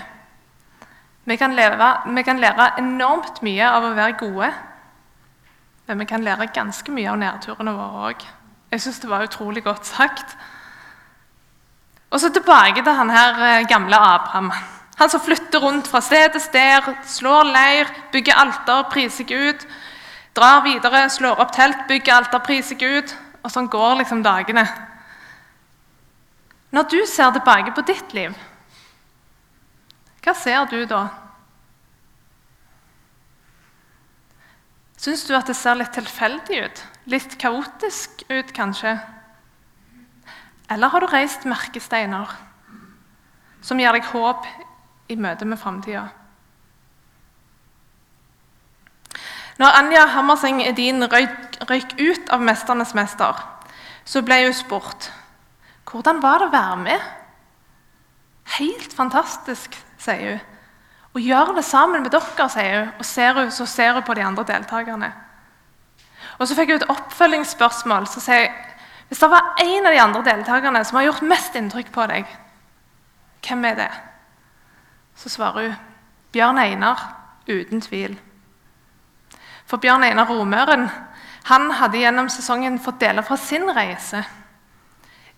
Vi 1.27 1.35
kan, 1.39 1.55
leve, 1.55 1.87
vi 2.15 2.23
kan 2.23 2.39
lære 2.39 2.73
enormt 2.79 3.41
mye 3.43 3.67
av 3.67 3.83
å 3.87 3.95
være 3.95 4.17
gode, 4.19 4.49
men 5.87 5.99
vi 6.03 6.07
kan 6.07 6.23
lære 6.23 6.49
ganske 6.55 6.91
mye 6.91 7.11
av 7.11 7.19
nedturene 7.19 7.75
våre 7.75 8.11
òg. 8.11 8.25
Jeg 8.71 8.83
syns 8.83 8.99
det 8.99 9.11
var 9.11 9.23
utrolig 9.23 9.63
godt 9.63 9.87
sagt. 9.87 10.35
Og 12.11 12.19
så 12.19 12.31
tilbake 12.31 12.83
til 12.83 12.95
han 12.95 13.11
her 13.11 13.39
eh, 13.43 13.67
gamle 13.67 13.95
Abraham. 13.95 14.51
Han 14.99 15.11
som 15.11 15.23
flytter 15.23 15.63
rundt 15.63 15.87
fra 15.87 16.01
sted 16.01 16.33
til 16.33 16.43
sted, 16.43 16.91
slår 17.07 17.47
leir, 17.47 17.91
bygger 18.11 18.39
alter, 18.43 18.83
priser 18.91 19.27
Gud. 19.27 19.63
Drar 20.35 20.63
videre, 20.67 21.05
slår 21.11 21.39
opp 21.43 21.55
telt, 21.55 21.87
bygger 21.87 22.21
alter, 22.21 22.43
priser 22.43 22.79
Gud. 22.79 23.15
Og 23.43 23.51
sånn 23.51 23.71
går 23.71 24.01
liksom 24.01 24.23
dagene. 24.25 24.65
Når 26.71 26.83
du 26.91 26.99
ser 27.07 27.31
tilbake 27.31 27.71
på 27.71 27.83
ditt 27.87 28.13
liv, 28.13 28.35
hva 30.23 30.33
ser 30.35 30.65
du 30.67 30.81
da? 30.89 31.05
Syns 34.99 35.23
du 35.23 35.35
at 35.37 35.47
det 35.47 35.55
ser 35.55 35.77
litt 35.79 35.93
tilfeldig 35.95 36.57
ut? 36.65 36.81
Litt 37.07 37.37
kaotisk 37.39 38.25
ut, 38.27 38.51
kanskje? 38.51 38.97
Eller 40.67 40.91
har 40.91 40.99
du 40.99 41.07
reist 41.07 41.45
merkesteiner 41.47 42.33
som 43.63 43.79
gir 43.79 43.95
deg 43.95 44.09
håp 44.11 44.49
i 45.07 45.15
møte 45.15 45.47
med 45.47 45.61
framtida? 45.61 46.09
Når 49.57 49.79
Anja 49.79 50.03
Hammerseng 50.11 50.59
Edin 50.65 51.07
røyk, 51.07 51.55
røyk 51.69 51.95
ut 51.97 52.29
av 52.29 52.43
'Mesternes 52.43 52.93
mester', 52.93 53.39
så 54.05 54.21
ble 54.21 54.43
hun 54.43 54.53
spurt 54.53 55.09
hvordan 55.91 56.21
var 56.21 56.41
det 56.41 56.49
å 56.49 56.53
være 56.53 56.77
med? 56.83 57.03
Helt 58.57 58.93
fantastisk, 58.95 59.75
sier 59.99 60.37
hun. 60.37 60.45
Og 61.15 61.23
gjør 61.23 61.55
det 61.57 61.63
sammen 61.65 62.03
med 62.03 62.11
dere, 62.13 62.49
sier 62.51 62.79
hun, 62.81 62.89
og 62.99 63.05
ser 63.07 63.33
hun, 63.39 63.51
så 63.51 63.65
ser 63.65 63.95
hun 63.95 64.05
på 64.05 64.13
de 64.13 64.23
andre 64.23 64.45
deltakerne. 64.47 65.11
Og 66.37 66.47
Så 66.47 66.55
fikk 66.55 66.69
hun 66.69 66.81
et 66.81 66.89
oppfølgingsspørsmål. 66.89 68.07
så 68.07 68.19
sier 68.19 68.35
jeg, 68.35 68.53
Hvis 69.07 69.19
det 69.19 69.29
var 69.29 69.55
en 69.63 69.85
av 69.85 69.93
de 69.93 70.01
andre 70.01 70.23
deltakerne 70.23 70.85
som 70.85 70.95
har 70.97 71.03
gjort 71.03 71.21
mest 71.21 71.55
inntrykk 71.55 71.91
på 71.91 72.07
deg, 72.07 72.25
hvem 73.47 73.65
er 73.65 73.75
det? 73.75 73.91
Så 75.15 75.29
svarer 75.29 75.69
hun 75.69 75.75
Bjørn 76.31 76.57
Einar, 76.57 77.15
uten 77.47 77.81
tvil. 77.81 78.19
For 79.65 79.77
Bjørn 79.77 80.03
Einar 80.03 80.27
Romøren 80.27 80.89
han 81.43 81.71
hadde 81.71 81.97
gjennom 81.97 82.29
sesongen 82.29 82.79
fått 82.79 82.99
dele 82.99 83.23
fra 83.23 83.37
sin 83.37 83.69
reise 83.71 84.25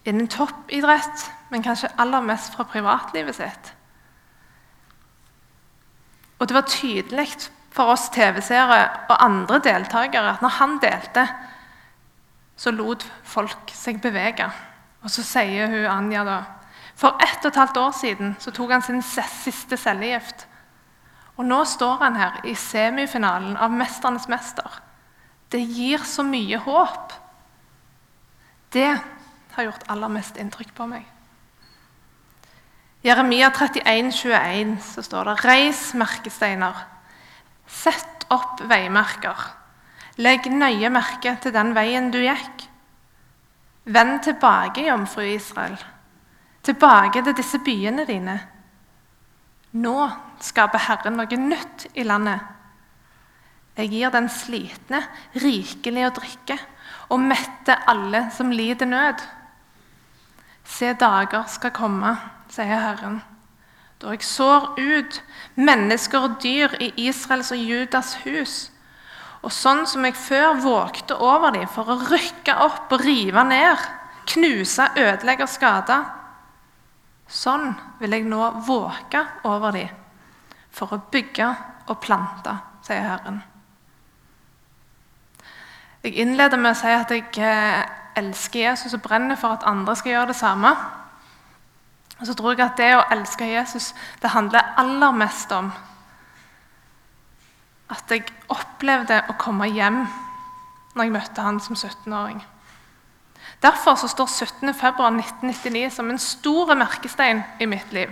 innen 0.05 0.27
toppidrett, 0.27 1.31
men 1.49 1.63
kanskje 1.63 1.91
aller 1.97 2.21
mest 2.21 2.55
fra 2.55 2.63
privatlivet 2.63 3.35
sitt. 3.35 3.73
Og 6.39 6.47
det 6.47 6.55
var 6.55 6.67
tydelig 6.71 7.27
for 7.75 7.91
oss 7.93 8.09
TV-seere 8.13 8.79
og 9.09 9.17
andre 9.19 9.59
deltakere 9.63 10.35
at 10.35 10.43
når 10.43 10.55
han 10.59 10.77
delte, 10.81 11.25
så 12.59 12.71
lot 12.75 13.05
folk 13.23 13.71
seg 13.75 14.01
bevege. 14.03 14.47
Og 15.03 15.11
så 15.11 15.23
sier 15.23 15.69
hun 15.71 15.85
Anja 15.87 16.25
da 16.27 16.39
For 16.99 17.15
ett 17.23 17.45
og 17.45 17.53
et 17.53 17.55
halvt 17.55 17.77
år 17.79 17.91
siden 17.95 18.33
så 18.43 18.51
tok 18.51 18.73
han 18.75 18.81
sin 18.83 19.01
siste 19.01 19.77
cellegift. 19.79 20.47
Og 21.39 21.45
nå 21.47 21.61
står 21.63 22.01
han 22.01 22.17
her 22.19 22.41
i 22.43 22.55
semifinalen 22.55 23.55
av 23.57 23.71
'Mesternes 23.71 24.27
mester'. 24.27 24.81
Det 25.51 25.61
gir 25.61 26.03
så 26.03 26.23
mye 26.23 26.57
håp. 26.57 27.13
Det 28.73 28.99
har 29.59 29.69
gjort 29.69 29.87
aller 29.91 30.11
mest 30.11 30.39
inntrykk 30.39 30.73
på 30.75 30.87
meg. 30.89 31.05
Jeremia 33.03 33.47
31, 33.55 34.11
21 34.11 34.73
så 34.83 35.03
står 35.05 35.29
det 35.29 35.37
Reis 35.45 35.83
merkesteiner. 35.95 36.81
Sett 37.69 38.25
opp 38.33 38.59
veimerker. 38.67 39.45
Legg 40.19 40.49
nøye 40.51 40.89
merke 40.91 41.37
til 41.39 41.55
den 41.55 41.71
veien 41.77 42.09
du 42.11 42.19
gikk. 42.19 42.65
Vend 43.89 44.19
tilbake, 44.25 44.83
jomfru 44.89 45.23
Israel. 45.23 45.77
Tilbake 46.63 47.23
til 47.23 47.37
disse 47.37 47.61
byene 47.63 48.03
dine. 48.05 48.35
Nå 49.79 49.95
skaper 50.43 50.83
Herren 50.89 51.15
noe 51.19 51.39
nytt 51.39 51.87
i 51.95 52.03
landet. 52.03 52.41
Jeg 53.79 53.93
gir 53.93 54.11
den 54.11 54.27
slitne 54.27 54.99
rikelig 55.39 56.09
å 56.09 56.15
drikke 56.19 56.57
og 57.13 57.21
mette 57.23 57.77
alle 57.87 58.25
som 58.35 58.51
lider 58.51 58.89
nød. 58.89 59.21
Se, 60.69 60.93
dager 60.93 61.47
skal 61.49 61.73
komme, 61.73 62.13
sier 62.53 62.77
Herren, 62.77 63.19
da 63.99 64.13
jeg 64.13 64.23
sår 64.23 64.75
ut 64.77 65.17
mennesker 65.57 66.27
og 66.27 66.37
dyr 66.43 66.75
i 66.79 66.91
Israels 67.09 67.49
og 67.55 67.63
Judas 67.63 68.13
hus. 68.23 68.57
Og 69.41 69.51
sånn 69.55 69.85
som 69.89 70.05
jeg 70.05 70.17
før 70.19 70.59
vågte 70.61 71.17
over 71.17 71.55
dem 71.55 71.67
for 71.71 71.89
å 71.89 71.97
rykke 71.99 72.55
opp 72.67 72.93
og 72.95 73.03
rive 73.03 73.43
ned, 73.49 73.81
knuse, 74.29 74.91
ødelegge 74.99 75.47
og 75.47 75.51
skade, 75.51 75.99
sånn 77.29 77.71
vil 77.99 78.15
jeg 78.15 78.27
nå 78.29 78.49
våke 78.67 79.25
over 79.49 79.75
dem 79.75 79.93
for 80.75 80.93
å 80.93 81.01
bygge 81.11 81.47
og 81.89 81.97
plante, 82.03 82.53
sier 82.85 83.07
Herren. 83.07 83.41
Jeg 86.03 86.15
innleder 86.21 86.61
med 86.61 86.71
å 86.75 86.79
si 86.79 86.91
at 86.93 87.09
jeg 87.11 87.25
eh, 87.43 87.98
elsker 88.19 88.67
Jesus 88.67 88.93
og 88.93 89.03
brenner 89.05 89.39
for 89.39 89.55
at 89.55 89.65
andre 89.67 89.95
skal 89.95 90.13
gjøre 90.13 90.31
det 90.31 90.39
samme. 90.39 90.71
Og 92.19 92.27
så 92.27 92.35
tror 92.35 92.53
jeg 92.53 92.65
at 92.65 92.79
det 92.79 92.89
å 92.97 93.05
elske 93.15 93.47
Jesus 93.47 93.93
det 94.21 94.33
handler 94.33 94.73
aller 94.77 95.15
mest 95.15 95.51
om 95.55 95.71
at 97.89 98.11
jeg 98.13 98.27
opplevde 98.53 99.23
å 99.31 99.37
komme 99.41 99.69
hjem 99.71 100.03
når 100.93 101.05
jeg 101.05 101.13
møtte 101.15 101.45
han 101.45 101.57
som 101.63 101.77
17-åring. 101.77 102.41
Derfor 103.63 103.97
så 103.99 104.07
står 104.11 104.29
17.2.1999 104.45 105.89
som 105.93 106.09
en 106.11 106.21
stor 106.21 106.75
merkestein 106.77 107.41
i 107.59 107.65
mitt 107.65 107.91
liv. 107.95 108.11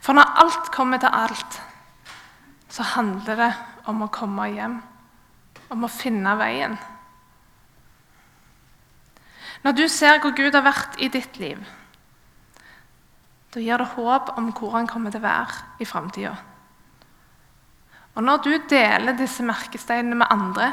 For 0.00 0.16
når 0.16 0.34
alt 0.42 0.72
kommer 0.74 1.00
til 1.00 1.14
alt, 1.14 1.60
så 2.68 2.84
handler 2.96 3.40
det 3.40 3.52
om 3.88 4.02
å 4.02 4.10
komme 4.12 4.50
hjem. 4.50 4.80
Om 5.72 5.86
å 5.86 5.90
finne 5.90 6.34
veien. 6.38 6.76
Når 9.66 9.72
du 9.72 9.88
ser 9.90 10.20
hvor 10.22 10.30
Gud 10.30 10.54
har 10.54 10.62
vært 10.62 10.94
i 11.02 11.08
ditt 11.10 11.40
liv, 11.42 11.58
da 13.50 13.58
gir 13.58 13.80
det 13.82 13.96
håp 13.96 14.28
om 14.38 14.52
hvor 14.54 14.76
han 14.76 14.86
kommer 14.86 15.10
til 15.10 15.18
å 15.18 15.26
være 15.26 15.82
i 15.82 15.88
framtida. 15.90 16.36
Og 18.14 18.22
når 18.22 18.44
du 18.44 18.52
deler 18.70 19.18
disse 19.18 19.42
merkesteinene 19.42 20.20
med 20.20 20.30
andre, 20.30 20.70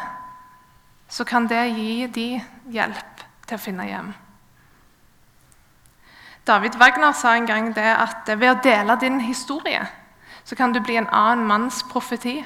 så 1.09 1.25
kan 1.25 1.49
det 1.49 1.63
gi 1.73 2.05
de 2.05 2.27
hjelp 2.75 3.25
til 3.47 3.57
å 3.57 3.63
finne 3.63 3.89
hjem. 3.89 4.13
David 6.45 6.77
Wagner 6.77 7.17
sa 7.17 7.33
en 7.33 7.49
gang 7.49 7.73
det 7.73 7.89
at 7.97 8.29
ved 8.29 8.49
å 8.51 8.61
dele 8.61 9.01
din 9.01 9.19
historie 9.25 9.87
så 10.45 10.59
kan 10.59 10.69
du 10.69 10.83
bli 10.85 11.01
en 11.01 11.09
annen 11.09 11.47
manns 11.49 11.81
profeti. 11.89 12.43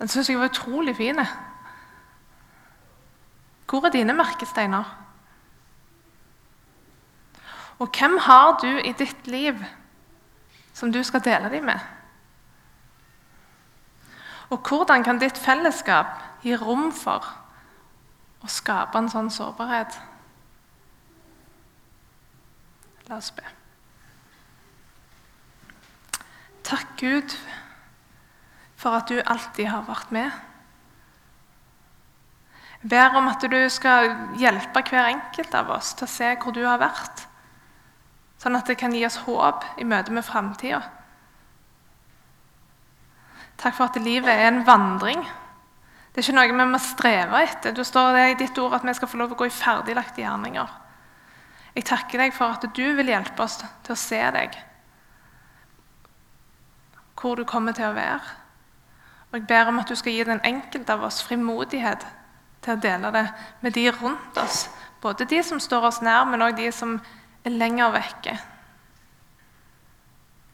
Den 0.00 0.08
syns 0.08 0.32
jeg 0.32 0.40
var 0.40 0.48
utrolig 0.48 0.96
fin. 0.96 1.20
Hvor 3.72 3.86
er 3.86 3.90
dine 3.90 4.12
merkesteiner? 4.12 4.84
Og 7.78 7.88
hvem 7.88 8.18
har 8.18 8.58
du 8.60 8.68
i 8.68 8.92
ditt 8.92 9.26
liv 9.26 9.56
som 10.76 10.92
du 10.92 11.00
skal 11.02 11.24
dele 11.24 11.48
dem 11.48 11.64
med? 11.64 11.80
Og 14.50 14.60
hvordan 14.68 15.04
kan 15.04 15.18
ditt 15.18 15.40
fellesskap 15.40 16.20
gi 16.44 16.52
rom 16.52 16.90
for 16.92 17.24
å 18.44 18.52
skape 18.52 19.00
en 19.00 19.08
sånn 19.08 19.32
sårbarhet? 19.32 19.96
La 23.08 23.16
oss 23.16 23.32
be. 23.32 23.48
Takk, 26.60 26.92
Gud, 27.00 27.40
for 28.76 29.00
at 29.00 29.08
du 29.08 29.16
alltid 29.24 29.72
har 29.72 29.88
vært 29.88 30.12
med. 30.12 30.51
Ber 32.82 33.14
om 33.14 33.28
at 33.30 33.44
du 33.46 33.60
skal 33.70 34.10
hjelpe 34.40 34.82
hver 34.88 35.12
enkelt 35.12 35.54
av 35.54 35.70
oss 35.76 35.92
til 35.94 36.08
å 36.08 36.10
se 36.10 36.32
hvor 36.42 36.54
du 36.54 36.64
har 36.66 36.80
vært, 36.82 37.26
sånn 38.42 38.58
at 38.58 38.66
det 38.66 38.78
kan 38.80 38.94
gi 38.94 39.04
oss 39.06 39.20
håp 39.22 39.62
i 39.78 39.86
møte 39.86 40.10
med 40.14 40.26
framtida. 40.26 40.80
Takk 43.62 43.76
for 43.76 43.86
at 43.86 44.02
livet 44.02 44.32
er 44.32 44.48
en 44.48 44.64
vandring. 44.66 45.20
Det 46.10 46.18
er 46.18 46.26
ikke 46.26 46.34
noe 46.34 46.48
vi 46.50 46.70
må 46.72 46.80
streve 46.82 47.42
etter. 47.46 47.74
Du 47.76 47.84
står 47.86 48.16
det 48.16 48.24
i 48.32 48.38
ditt 48.40 48.58
ord 48.58 48.74
at 48.74 48.86
vi 48.86 48.94
skal 48.98 49.08
få 49.08 49.20
lov 49.20 49.36
å 49.36 49.38
gå 49.38 49.46
i 49.46 49.54
ferdiglagte 49.54 50.24
gjerninger. 50.24 50.72
Jeg 51.76 51.86
takker 51.88 52.24
deg 52.24 52.34
for 52.36 52.52
at 52.52 52.66
du 52.74 52.84
vil 52.98 53.12
hjelpe 53.12 53.46
oss 53.46 53.60
til 53.62 53.94
å 53.94 54.00
se 54.00 54.18
deg, 54.34 54.58
hvor 57.22 57.38
du 57.38 57.46
kommer 57.46 57.72
til 57.72 57.86
å 57.86 57.94
være. 57.94 58.34
Og 59.30 59.38
jeg 59.38 59.46
ber 59.48 59.70
om 59.70 59.78
at 59.80 59.88
du 59.88 59.94
skal 59.96 60.18
gi 60.18 60.26
den 60.26 60.42
enkelte 60.44 60.98
av 60.98 61.06
oss 61.06 61.22
frimodighet 61.24 62.02
til 62.62 62.76
å 62.76 62.80
dele 62.80 63.10
det 63.14 63.26
med 63.60 63.74
de 63.74 63.88
rundt 63.90 64.38
oss. 64.38 64.66
Både 65.02 65.26
de 65.28 65.42
som 65.42 65.60
står 65.60 65.88
oss 65.88 66.00
nær, 66.02 66.24
men 66.30 66.42
òg 66.44 66.56
de 66.56 66.70
som 66.72 66.98
er 67.44 67.54
lenger 67.54 67.94
vekke. 67.96 68.36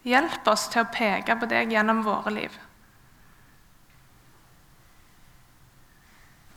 Hjelp 0.09 0.49
oss 0.49 0.69
til 0.73 0.85
å 0.85 0.91
peke 0.93 1.37
på 1.37 1.49
deg 1.51 1.75
gjennom 1.75 2.01
våre 2.07 2.33
liv. 2.33 2.55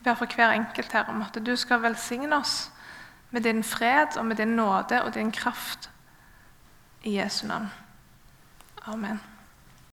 Jeg 0.02 0.06
ber 0.06 0.18
for 0.18 0.34
hver 0.34 0.56
enkelt 0.56 0.94
her 0.96 1.10
om 1.12 1.20
at 1.22 1.36
du 1.46 1.52
skal 1.60 1.84
velsigne 1.84 2.40
oss 2.40 2.72
med 3.32 3.46
din 3.46 3.62
fred 3.64 4.18
og 4.18 4.26
med 4.26 4.40
din 4.42 4.56
nåde 4.58 5.04
og 5.04 5.14
din 5.14 5.32
kraft. 5.32 5.90
I 7.04 7.18
Jesu 7.18 7.48
navn. 7.48 7.70
Amen. 8.86 9.20